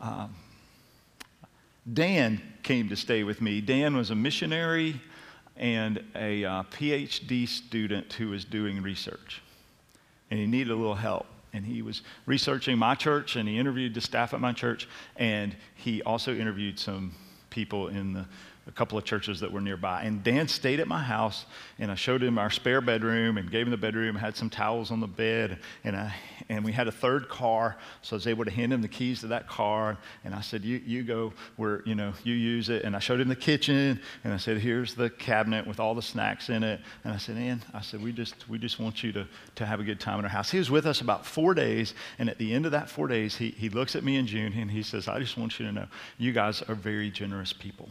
Um, 0.00 0.32
Dan 1.92 2.40
came 2.62 2.88
to 2.90 2.94
stay 2.94 3.24
with 3.24 3.40
me. 3.40 3.60
Dan 3.60 3.96
was 3.96 4.10
a 4.10 4.14
missionary 4.14 5.00
and 5.58 6.02
a 6.14 6.44
uh, 6.44 6.62
PhD 6.64 7.46
student 7.46 8.12
who 8.14 8.30
was 8.30 8.44
doing 8.44 8.80
research, 8.82 9.42
and 10.30 10.38
he 10.38 10.46
needed 10.46 10.70
a 10.70 10.76
little 10.76 10.94
help. 10.94 11.26
And 11.54 11.64
he 11.64 11.80
was 11.80 12.02
researching 12.26 12.76
my 12.78 12.94
church, 12.94 13.36
and 13.36 13.48
he 13.48 13.58
interviewed 13.58 13.94
the 13.94 14.02
staff 14.02 14.34
at 14.34 14.40
my 14.40 14.52
church, 14.52 14.86
and 15.16 15.56
he 15.74 16.02
also 16.02 16.34
interviewed 16.34 16.78
some 16.78 17.14
people 17.48 17.88
in 17.88 18.12
the 18.12 18.26
a 18.68 18.72
couple 18.72 18.98
of 18.98 19.04
churches 19.04 19.40
that 19.40 19.50
were 19.50 19.60
nearby. 19.60 20.02
And 20.02 20.22
Dan 20.22 20.46
stayed 20.46 20.78
at 20.78 20.86
my 20.86 21.02
house, 21.02 21.46
and 21.78 21.90
I 21.90 21.94
showed 21.94 22.22
him 22.22 22.38
our 22.38 22.50
spare 22.50 22.82
bedroom 22.82 23.38
and 23.38 23.50
gave 23.50 23.66
him 23.66 23.70
the 23.70 23.78
bedroom, 23.78 24.14
had 24.14 24.36
some 24.36 24.50
towels 24.50 24.90
on 24.90 25.00
the 25.00 25.06
bed, 25.06 25.58
and, 25.84 25.96
I, 25.96 26.14
and 26.50 26.64
we 26.64 26.72
had 26.72 26.86
a 26.86 26.92
third 26.92 27.28
car, 27.30 27.76
so 28.02 28.14
I 28.14 28.18
was 28.18 28.26
able 28.26 28.44
to 28.44 28.50
hand 28.50 28.72
him 28.72 28.82
the 28.82 28.88
keys 28.88 29.20
to 29.20 29.28
that 29.28 29.48
car. 29.48 29.96
And 30.22 30.34
I 30.34 30.42
said, 30.42 30.64
you, 30.64 30.82
you 30.84 31.02
go 31.02 31.32
where, 31.56 31.82
you 31.86 31.94
know, 31.94 32.12
you 32.24 32.34
use 32.34 32.68
it. 32.68 32.84
And 32.84 32.94
I 32.94 32.98
showed 32.98 33.20
him 33.20 33.28
the 33.28 33.36
kitchen, 33.36 34.00
and 34.22 34.32
I 34.34 34.36
said, 34.36 34.58
here's 34.58 34.94
the 34.94 35.08
cabinet 35.08 35.66
with 35.66 35.80
all 35.80 35.94
the 35.94 36.02
snacks 36.02 36.50
in 36.50 36.62
it. 36.62 36.80
And 37.04 37.14
I 37.14 37.16
said, 37.16 37.38
Ann, 37.38 37.64
I 37.72 37.80
said, 37.80 38.02
we 38.02 38.12
just, 38.12 38.48
we 38.50 38.58
just 38.58 38.78
want 38.78 39.02
you 39.02 39.12
to, 39.12 39.26
to 39.54 39.66
have 39.66 39.80
a 39.80 39.84
good 39.84 39.98
time 39.98 40.18
in 40.18 40.26
our 40.26 40.30
house. 40.30 40.50
He 40.50 40.58
was 40.58 40.70
with 40.70 40.86
us 40.86 41.00
about 41.00 41.24
four 41.24 41.54
days, 41.54 41.94
and 42.18 42.28
at 42.28 42.36
the 42.36 42.52
end 42.52 42.66
of 42.66 42.72
that 42.72 42.90
four 42.90 43.08
days, 43.08 43.34
he, 43.34 43.50
he 43.50 43.70
looks 43.70 43.96
at 43.96 44.04
me 44.04 44.16
in 44.16 44.26
June, 44.26 44.52
and 44.52 44.70
he 44.70 44.82
says, 44.82 45.08
I 45.08 45.18
just 45.18 45.38
want 45.38 45.58
you 45.58 45.66
to 45.66 45.72
know, 45.72 45.86
you 46.18 46.32
guys 46.32 46.60
are 46.62 46.74
very 46.74 47.10
generous 47.10 47.54
people. 47.54 47.88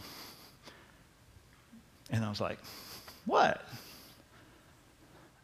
And 2.11 2.23
I 2.23 2.29
was 2.29 2.41
like, 2.41 2.59
What? 3.25 3.61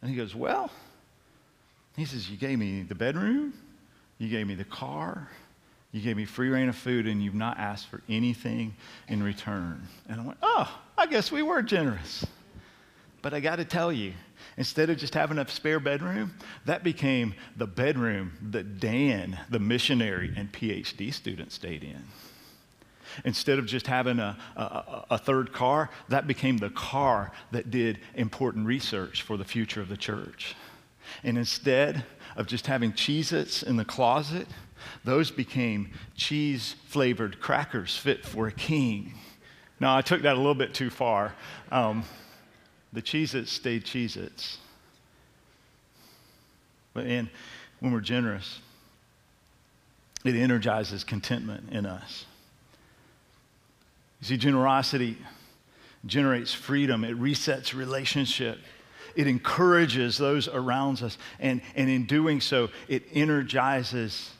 And 0.00 0.10
he 0.10 0.16
goes, 0.16 0.34
Well, 0.34 0.70
he 1.96 2.04
says, 2.04 2.30
You 2.30 2.36
gave 2.36 2.58
me 2.58 2.82
the 2.82 2.94
bedroom, 2.94 3.54
you 4.18 4.28
gave 4.28 4.46
me 4.46 4.54
the 4.54 4.64
car, 4.64 5.28
you 5.92 6.00
gave 6.00 6.16
me 6.16 6.24
free 6.24 6.48
reign 6.48 6.68
of 6.68 6.76
food, 6.76 7.06
and 7.06 7.22
you've 7.22 7.34
not 7.34 7.58
asked 7.58 7.88
for 7.88 8.02
anything 8.08 8.74
in 9.08 9.22
return. 9.22 9.86
And 10.08 10.20
I 10.20 10.24
went, 10.24 10.38
Oh, 10.42 10.80
I 10.98 11.06
guess 11.06 11.30
we 11.30 11.42
were 11.42 11.62
generous. 11.62 12.26
But 13.22 13.32
I 13.32 13.40
got 13.40 13.56
to 13.56 13.64
tell 13.64 13.90
you, 13.90 14.12
instead 14.58 14.90
of 14.90 14.98
just 14.98 15.14
having 15.14 15.38
a 15.38 15.48
spare 15.48 15.80
bedroom, 15.80 16.34
that 16.66 16.84
became 16.84 17.34
the 17.56 17.66
bedroom 17.66 18.32
that 18.50 18.80
Dan, 18.80 19.40
the 19.48 19.58
missionary 19.58 20.30
and 20.36 20.52
PhD 20.52 21.12
student, 21.12 21.50
stayed 21.50 21.84
in. 21.84 22.04
Instead 23.24 23.58
of 23.58 23.66
just 23.66 23.86
having 23.86 24.18
a, 24.18 24.36
a, 24.56 25.04
a, 25.10 25.18
third 25.18 25.52
car, 25.52 25.90
that 26.08 26.26
became 26.26 26.58
the 26.58 26.70
car 26.70 27.32
that 27.52 27.70
did 27.70 27.98
important 28.14 28.66
research 28.66 29.22
for 29.22 29.36
the 29.36 29.44
future 29.44 29.80
of 29.80 29.88
the 29.88 29.96
church. 29.96 30.56
And 31.22 31.38
instead 31.38 32.04
of 32.36 32.46
just 32.46 32.66
having 32.66 32.92
Cheez 32.92 33.32
Its 33.32 33.62
in 33.62 33.76
the 33.76 33.84
closet, 33.84 34.48
those 35.04 35.30
became 35.30 35.90
cheese 36.16 36.74
flavored 36.86 37.40
crackers 37.40 37.96
fit 37.96 38.24
for 38.24 38.48
a 38.48 38.52
king. 38.52 39.14
Now, 39.80 39.96
I 39.96 40.02
took 40.02 40.22
that 40.22 40.34
a 40.34 40.38
little 40.38 40.54
bit 40.54 40.74
too 40.74 40.90
far. 40.90 41.34
Um, 41.70 42.04
the 42.92 43.02
Cheez 43.02 43.34
Its 43.34 43.52
stayed 43.52 43.84
Cheez 43.84 44.16
Its. 44.16 44.58
But 46.92 47.06
and 47.06 47.28
when 47.80 47.92
we're 47.92 48.00
generous, 48.00 48.60
it 50.24 50.36
energizes 50.36 51.04
contentment 51.04 51.70
in 51.70 51.86
us. 51.86 52.24
You 54.24 54.28
see, 54.28 54.36
generosity 54.38 55.18
generates 56.06 56.54
freedom, 56.54 57.04
it 57.04 57.20
resets 57.20 57.74
relationship, 57.74 58.58
it 59.14 59.26
encourages 59.26 60.16
those 60.16 60.48
around 60.48 61.02
us, 61.02 61.18
and, 61.38 61.60
and 61.76 61.90
in 61.90 62.06
doing 62.06 62.40
so, 62.40 62.70
it 62.88 63.02
energizes 63.12 64.30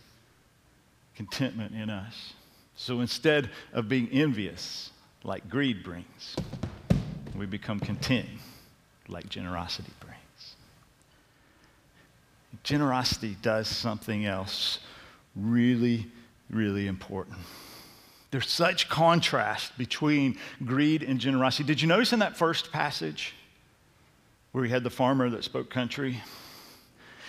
contentment 1.17 1.75
in 1.75 1.91
us. 1.91 2.33
So 2.77 3.03
instead 3.03 3.51
of 3.75 3.87
being 3.87 4.09
envious, 4.09 4.89
like 5.23 5.51
greed 5.51 5.85
brings, 5.85 6.35
we 7.37 7.45
become 7.45 7.79
content, 7.79 8.27
like 9.09 9.29
generosity 9.29 9.93
brings. 10.01 10.55
Generosity 12.63 13.37
does 13.43 13.69
something 13.69 14.25
else 14.25 14.79
really, 15.37 16.07
really 16.49 16.87
important. 16.87 17.37
There's 18.35 18.51
such 18.51 18.89
contrast 18.89 19.79
between 19.79 20.39
greed 20.65 21.05
and 21.05 21.21
generosity. 21.21 21.63
Did 21.63 21.81
you 21.81 21.87
notice 21.87 22.13
in 22.13 22.19
that 22.19 22.37
first 22.37 22.73
passage 22.73 23.33
where 24.51 24.63
we 24.63 24.71
had 24.71 24.83
the 24.83 24.91
farmer 24.91 25.31
that 25.31 25.45
spoke 25.45 25.71
country? 25.71 26.21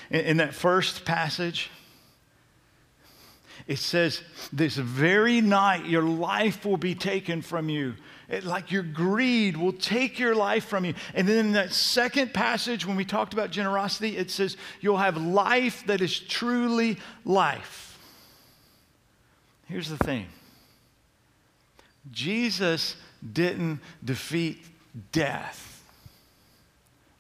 In, 0.10 0.22
in 0.22 0.38
that 0.38 0.56
first 0.56 1.06
passage, 1.06 1.70
it 3.68 3.78
says, 3.78 4.24
This 4.52 4.78
very 4.78 5.41
night 5.41 5.86
your 5.86 6.02
life 6.02 6.65
will 6.65 6.76
be 6.76 6.96
taken 6.96 7.44
from 7.44 7.70
you. 7.70 7.94
It, 8.28 8.44
like 8.44 8.72
your 8.72 8.82
greed 8.82 9.58
will 9.58 9.74
take 9.74 10.18
your 10.18 10.34
life 10.34 10.65
from 10.65 10.86
you. 10.86 10.96
And 11.13 11.28
then 11.28 11.38
in 11.38 11.52
that 11.52 11.72
second 11.72 12.34
passage, 12.34 12.84
when 12.84 12.96
we 12.96 13.06
talked 13.06 13.34
about 13.34 13.52
generosity, 13.52 14.18
it 14.18 14.32
says, 14.32 14.58
You'll 14.82 14.98
have 14.98 15.18
life 15.18 15.86
that 15.86 16.02
is 16.02 16.20
truly 16.20 16.98
life. 17.24 17.96
Here's 19.68 19.89
the 19.89 20.00
thing 20.00 20.30
Jesus 22.12 22.96
didn't 23.34 23.80
defeat 24.04 24.63
death. 25.12 25.84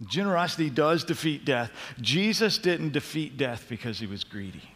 Generosity 0.05 0.69
does 0.69 1.03
defeat 1.03 1.45
death. 1.45 1.71
Jesus 1.99 2.57
didn't 2.57 2.91
defeat 2.91 3.37
death 3.37 3.65
because 3.69 3.99
he 3.99 4.05
was 4.05 4.23
greedy. 4.23 4.71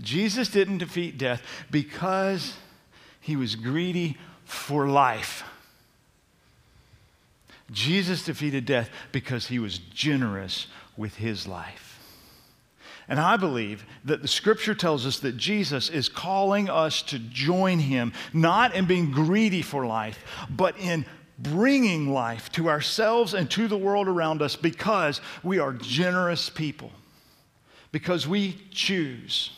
Jesus 0.00 0.48
didn't 0.48 0.78
defeat 0.78 1.18
death 1.18 1.42
because 1.70 2.54
he 3.20 3.36
was 3.36 3.56
greedy 3.56 4.16
for 4.44 4.86
life. 4.86 5.42
Jesus 7.70 8.24
defeated 8.24 8.66
death 8.66 8.90
because 9.10 9.48
he 9.48 9.58
was 9.58 9.78
generous 9.78 10.66
with 10.96 11.16
his 11.16 11.46
life. 11.46 11.93
And 13.08 13.20
I 13.20 13.36
believe 13.36 13.84
that 14.04 14.22
the 14.22 14.28
scripture 14.28 14.74
tells 14.74 15.06
us 15.06 15.18
that 15.20 15.36
Jesus 15.36 15.90
is 15.90 16.08
calling 16.08 16.70
us 16.70 17.02
to 17.02 17.18
join 17.18 17.78
him, 17.78 18.12
not 18.32 18.74
in 18.74 18.86
being 18.86 19.10
greedy 19.10 19.62
for 19.62 19.84
life, 19.86 20.18
but 20.48 20.78
in 20.78 21.04
bringing 21.38 22.12
life 22.12 22.50
to 22.52 22.68
ourselves 22.68 23.34
and 23.34 23.50
to 23.50 23.68
the 23.68 23.76
world 23.76 24.08
around 24.08 24.40
us 24.40 24.56
because 24.56 25.20
we 25.42 25.58
are 25.58 25.72
generous 25.72 26.48
people, 26.48 26.92
because 27.92 28.26
we 28.26 28.56
choose. 28.70 29.50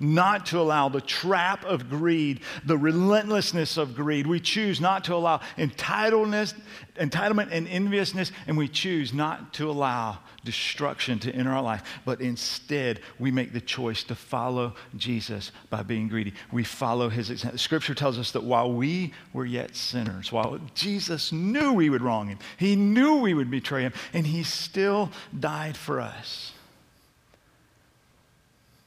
Not 0.00 0.46
to 0.46 0.60
allow 0.60 0.88
the 0.88 1.00
trap 1.00 1.64
of 1.64 1.88
greed, 1.88 2.40
the 2.64 2.76
relentlessness 2.76 3.76
of 3.76 3.94
greed. 3.94 4.26
We 4.26 4.40
choose 4.40 4.80
not 4.80 5.04
to 5.04 5.14
allow 5.14 5.40
entitlement, 5.58 6.54
entitlement 6.96 7.48
and 7.52 7.68
enviousness, 7.68 8.32
and 8.46 8.56
we 8.56 8.68
choose 8.68 9.12
not 9.12 9.52
to 9.54 9.70
allow 9.70 10.18
destruction 10.44 11.18
to 11.18 11.32
enter 11.32 11.50
our 11.50 11.62
life, 11.62 11.82
but 12.04 12.20
instead 12.20 13.00
we 13.18 13.30
make 13.30 13.52
the 13.52 13.60
choice 13.60 14.04
to 14.04 14.14
follow 14.14 14.74
Jesus 14.96 15.52
by 15.68 15.82
being 15.82 16.08
greedy. 16.08 16.32
We 16.52 16.64
follow 16.64 17.08
his 17.08 17.30
example. 17.30 17.58
Scripture 17.58 17.94
tells 17.94 18.18
us 18.18 18.30
that 18.32 18.44
while 18.44 18.72
we 18.72 19.12
were 19.32 19.44
yet 19.44 19.76
sinners, 19.76 20.32
while 20.32 20.58
Jesus 20.74 21.32
knew 21.32 21.72
we 21.72 21.90
would 21.90 22.02
wrong 22.02 22.28
him, 22.28 22.38
he 22.56 22.76
knew 22.76 23.16
we 23.16 23.34
would 23.34 23.50
betray 23.50 23.82
him, 23.82 23.92
and 24.12 24.26
he 24.26 24.42
still 24.42 25.10
died 25.38 25.76
for 25.76 26.00
us 26.00 26.52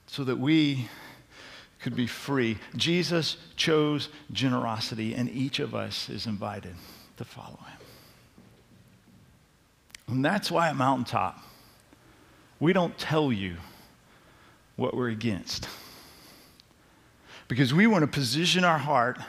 so 0.10 0.24
that 0.24 0.40
we 0.40 0.90
could 1.80 1.96
be 1.96 2.08
free. 2.08 2.58
Jesus 2.76 3.38
chose 3.56 4.10
generosity, 4.32 5.14
and 5.14 5.30
each 5.30 5.60
of 5.60 5.76
us 5.76 6.10
is 6.10 6.26
invited 6.26 6.74
to 7.18 7.24
follow 7.24 7.60
him. 7.68 7.78
And 10.08 10.26
that's 10.26 10.50
why 10.50 10.70
at 10.70 10.76
Mountaintop, 10.76 11.38
we 12.60 12.74
don't 12.74 12.98
tell 12.98 13.32
you 13.32 13.58
what 14.78 14.98
we're 14.98 15.10
against. 15.10 15.70
Because 17.48 17.72
we 17.72 17.86
want 17.86 18.02
to 18.02 18.08
position 18.08 18.64
our 18.64 18.80
heart 18.80 19.20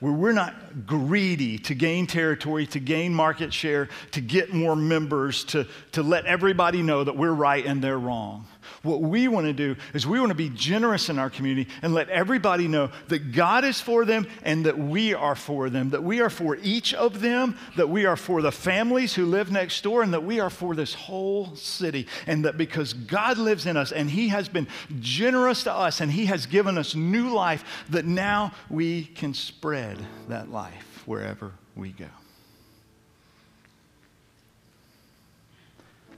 where 0.00 0.12
we're 0.12 0.32
not 0.32 0.86
greedy 0.86 1.58
to 1.58 1.74
gain 1.74 2.06
territory, 2.06 2.66
to 2.66 2.80
gain 2.80 3.14
market 3.14 3.52
share, 3.52 3.88
to 4.10 4.20
get 4.20 4.52
more 4.52 4.74
members, 4.74 5.44
to, 5.44 5.66
to 5.92 6.02
let 6.02 6.26
everybody 6.26 6.82
know 6.82 7.04
that 7.04 7.16
we're 7.16 7.32
right 7.32 7.64
and 7.64 7.82
they're 7.82 7.98
wrong. 7.98 8.46
What 8.84 9.00
we 9.00 9.28
want 9.28 9.46
to 9.46 9.54
do 9.54 9.76
is 9.94 10.06
we 10.06 10.20
want 10.20 10.30
to 10.30 10.36
be 10.36 10.50
generous 10.50 11.08
in 11.08 11.18
our 11.18 11.30
community 11.30 11.70
and 11.80 11.94
let 11.94 12.10
everybody 12.10 12.68
know 12.68 12.90
that 13.08 13.32
God 13.32 13.64
is 13.64 13.80
for 13.80 14.04
them 14.04 14.26
and 14.42 14.66
that 14.66 14.78
we 14.78 15.14
are 15.14 15.34
for 15.34 15.70
them, 15.70 15.88
that 15.90 16.04
we 16.04 16.20
are 16.20 16.28
for 16.28 16.56
each 16.56 16.92
of 16.92 17.22
them, 17.22 17.56
that 17.76 17.88
we 17.88 18.04
are 18.04 18.16
for 18.16 18.42
the 18.42 18.52
families 18.52 19.14
who 19.14 19.24
live 19.24 19.50
next 19.50 19.82
door, 19.82 20.02
and 20.02 20.12
that 20.12 20.22
we 20.22 20.38
are 20.38 20.50
for 20.50 20.74
this 20.74 20.92
whole 20.92 21.56
city. 21.56 22.06
And 22.26 22.44
that 22.44 22.58
because 22.58 22.92
God 22.92 23.38
lives 23.38 23.64
in 23.64 23.78
us 23.78 23.90
and 23.90 24.10
He 24.10 24.28
has 24.28 24.50
been 24.50 24.68
generous 25.00 25.64
to 25.64 25.72
us 25.72 26.02
and 26.02 26.12
He 26.12 26.26
has 26.26 26.44
given 26.44 26.76
us 26.76 26.94
new 26.94 27.30
life, 27.30 27.86
that 27.88 28.04
now 28.04 28.52
we 28.68 29.06
can 29.06 29.32
spread 29.32 29.98
that 30.28 30.50
life 30.50 31.02
wherever 31.06 31.52
we 31.74 31.90
go. 31.90 32.04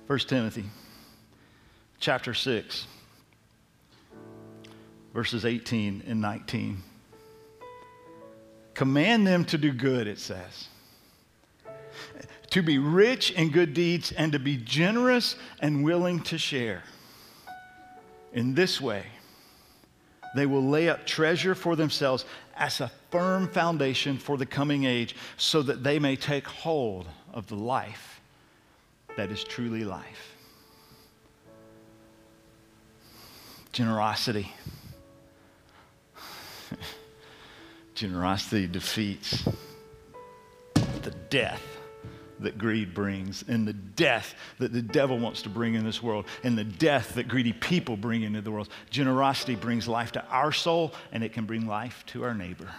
1 0.08 0.18
Timothy 0.18 0.64
chapter 2.06 2.34
6, 2.34 2.86
verses 5.12 5.44
18 5.44 6.04
and 6.06 6.20
19. 6.20 6.80
Command 8.74 9.26
them 9.26 9.44
to 9.46 9.58
do 9.58 9.72
good, 9.72 10.06
it 10.06 10.20
says. 10.20 10.68
To 12.50 12.62
be 12.62 12.78
rich 12.78 13.32
in 13.32 13.50
good 13.50 13.74
deeds 13.74 14.12
and 14.12 14.30
to 14.30 14.38
be 14.38 14.56
generous 14.56 15.34
and 15.58 15.82
willing 15.82 16.20
to 16.20 16.38
share. 16.38 16.84
In 18.32 18.54
this 18.54 18.80
way, 18.80 19.06
they 20.36 20.46
will 20.46 20.62
lay 20.62 20.88
up 20.88 21.06
treasure 21.06 21.56
for 21.56 21.74
themselves 21.74 22.24
as 22.56 22.80
a 22.80 22.92
firm 23.10 23.48
foundation 23.48 24.16
for 24.16 24.36
the 24.36 24.46
coming 24.46 24.84
age, 24.84 25.16
so 25.38 25.60
that 25.60 25.82
they 25.82 25.98
may 25.98 26.14
take 26.14 26.46
hold 26.46 27.08
of 27.34 27.48
the 27.48 27.56
life 27.56 28.20
that 29.16 29.32
is 29.32 29.42
truly 29.42 29.82
life. 29.82 30.35
Generosity. 33.76 34.50
Generosity 37.94 38.66
defeats 38.66 39.46
the 41.02 41.10
death 41.28 41.60
that 42.40 42.56
greed 42.56 42.94
brings, 42.94 43.44
and 43.46 43.68
the 43.68 43.74
death 43.74 44.34
that 44.58 44.72
the 44.72 44.80
devil 44.80 45.18
wants 45.18 45.42
to 45.42 45.50
bring 45.50 45.74
in 45.74 45.84
this 45.84 46.02
world, 46.02 46.24
and 46.42 46.56
the 46.56 46.64
death 46.64 47.16
that 47.16 47.28
greedy 47.28 47.52
people 47.52 47.98
bring 47.98 48.22
into 48.22 48.40
the 48.40 48.50
world. 48.50 48.70
Generosity 48.88 49.56
brings 49.56 49.86
life 49.86 50.10
to 50.12 50.24
our 50.28 50.52
soul, 50.52 50.94
and 51.12 51.22
it 51.22 51.34
can 51.34 51.44
bring 51.44 51.66
life 51.66 52.02
to 52.06 52.24
our 52.24 52.32
neighbor. 52.32 52.70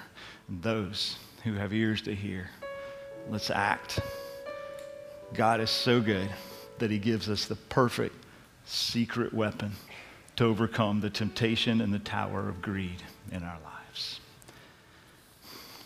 And 0.47 0.63
those 0.63 1.19
who 1.43 1.53
have 1.53 1.73
ears 1.73 2.01
to 2.01 2.15
hear, 2.15 2.49
let's 3.29 3.51
act. 3.51 3.99
God 5.35 5.61
is 5.61 5.69
so 5.69 6.01
good 6.01 6.27
that 6.79 6.89
He 6.89 6.97
gives 6.97 7.29
us 7.29 7.45
the 7.45 7.55
perfect 7.55 8.15
secret 8.65 9.31
weapon 9.31 9.73
to 10.37 10.45
overcome 10.45 11.01
the 11.01 11.09
temptation 11.09 11.81
and 11.81 11.93
the 11.93 11.99
tower 11.99 12.47
of 12.47 12.61
greed 12.61 13.03
in 13.31 13.43
our 13.43 13.57
lives. 13.63 14.19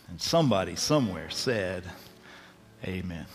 And 0.10 0.22
somebody 0.22 0.76
somewhere 0.76 1.30
said, 1.30 1.84
Amen. 2.86 3.26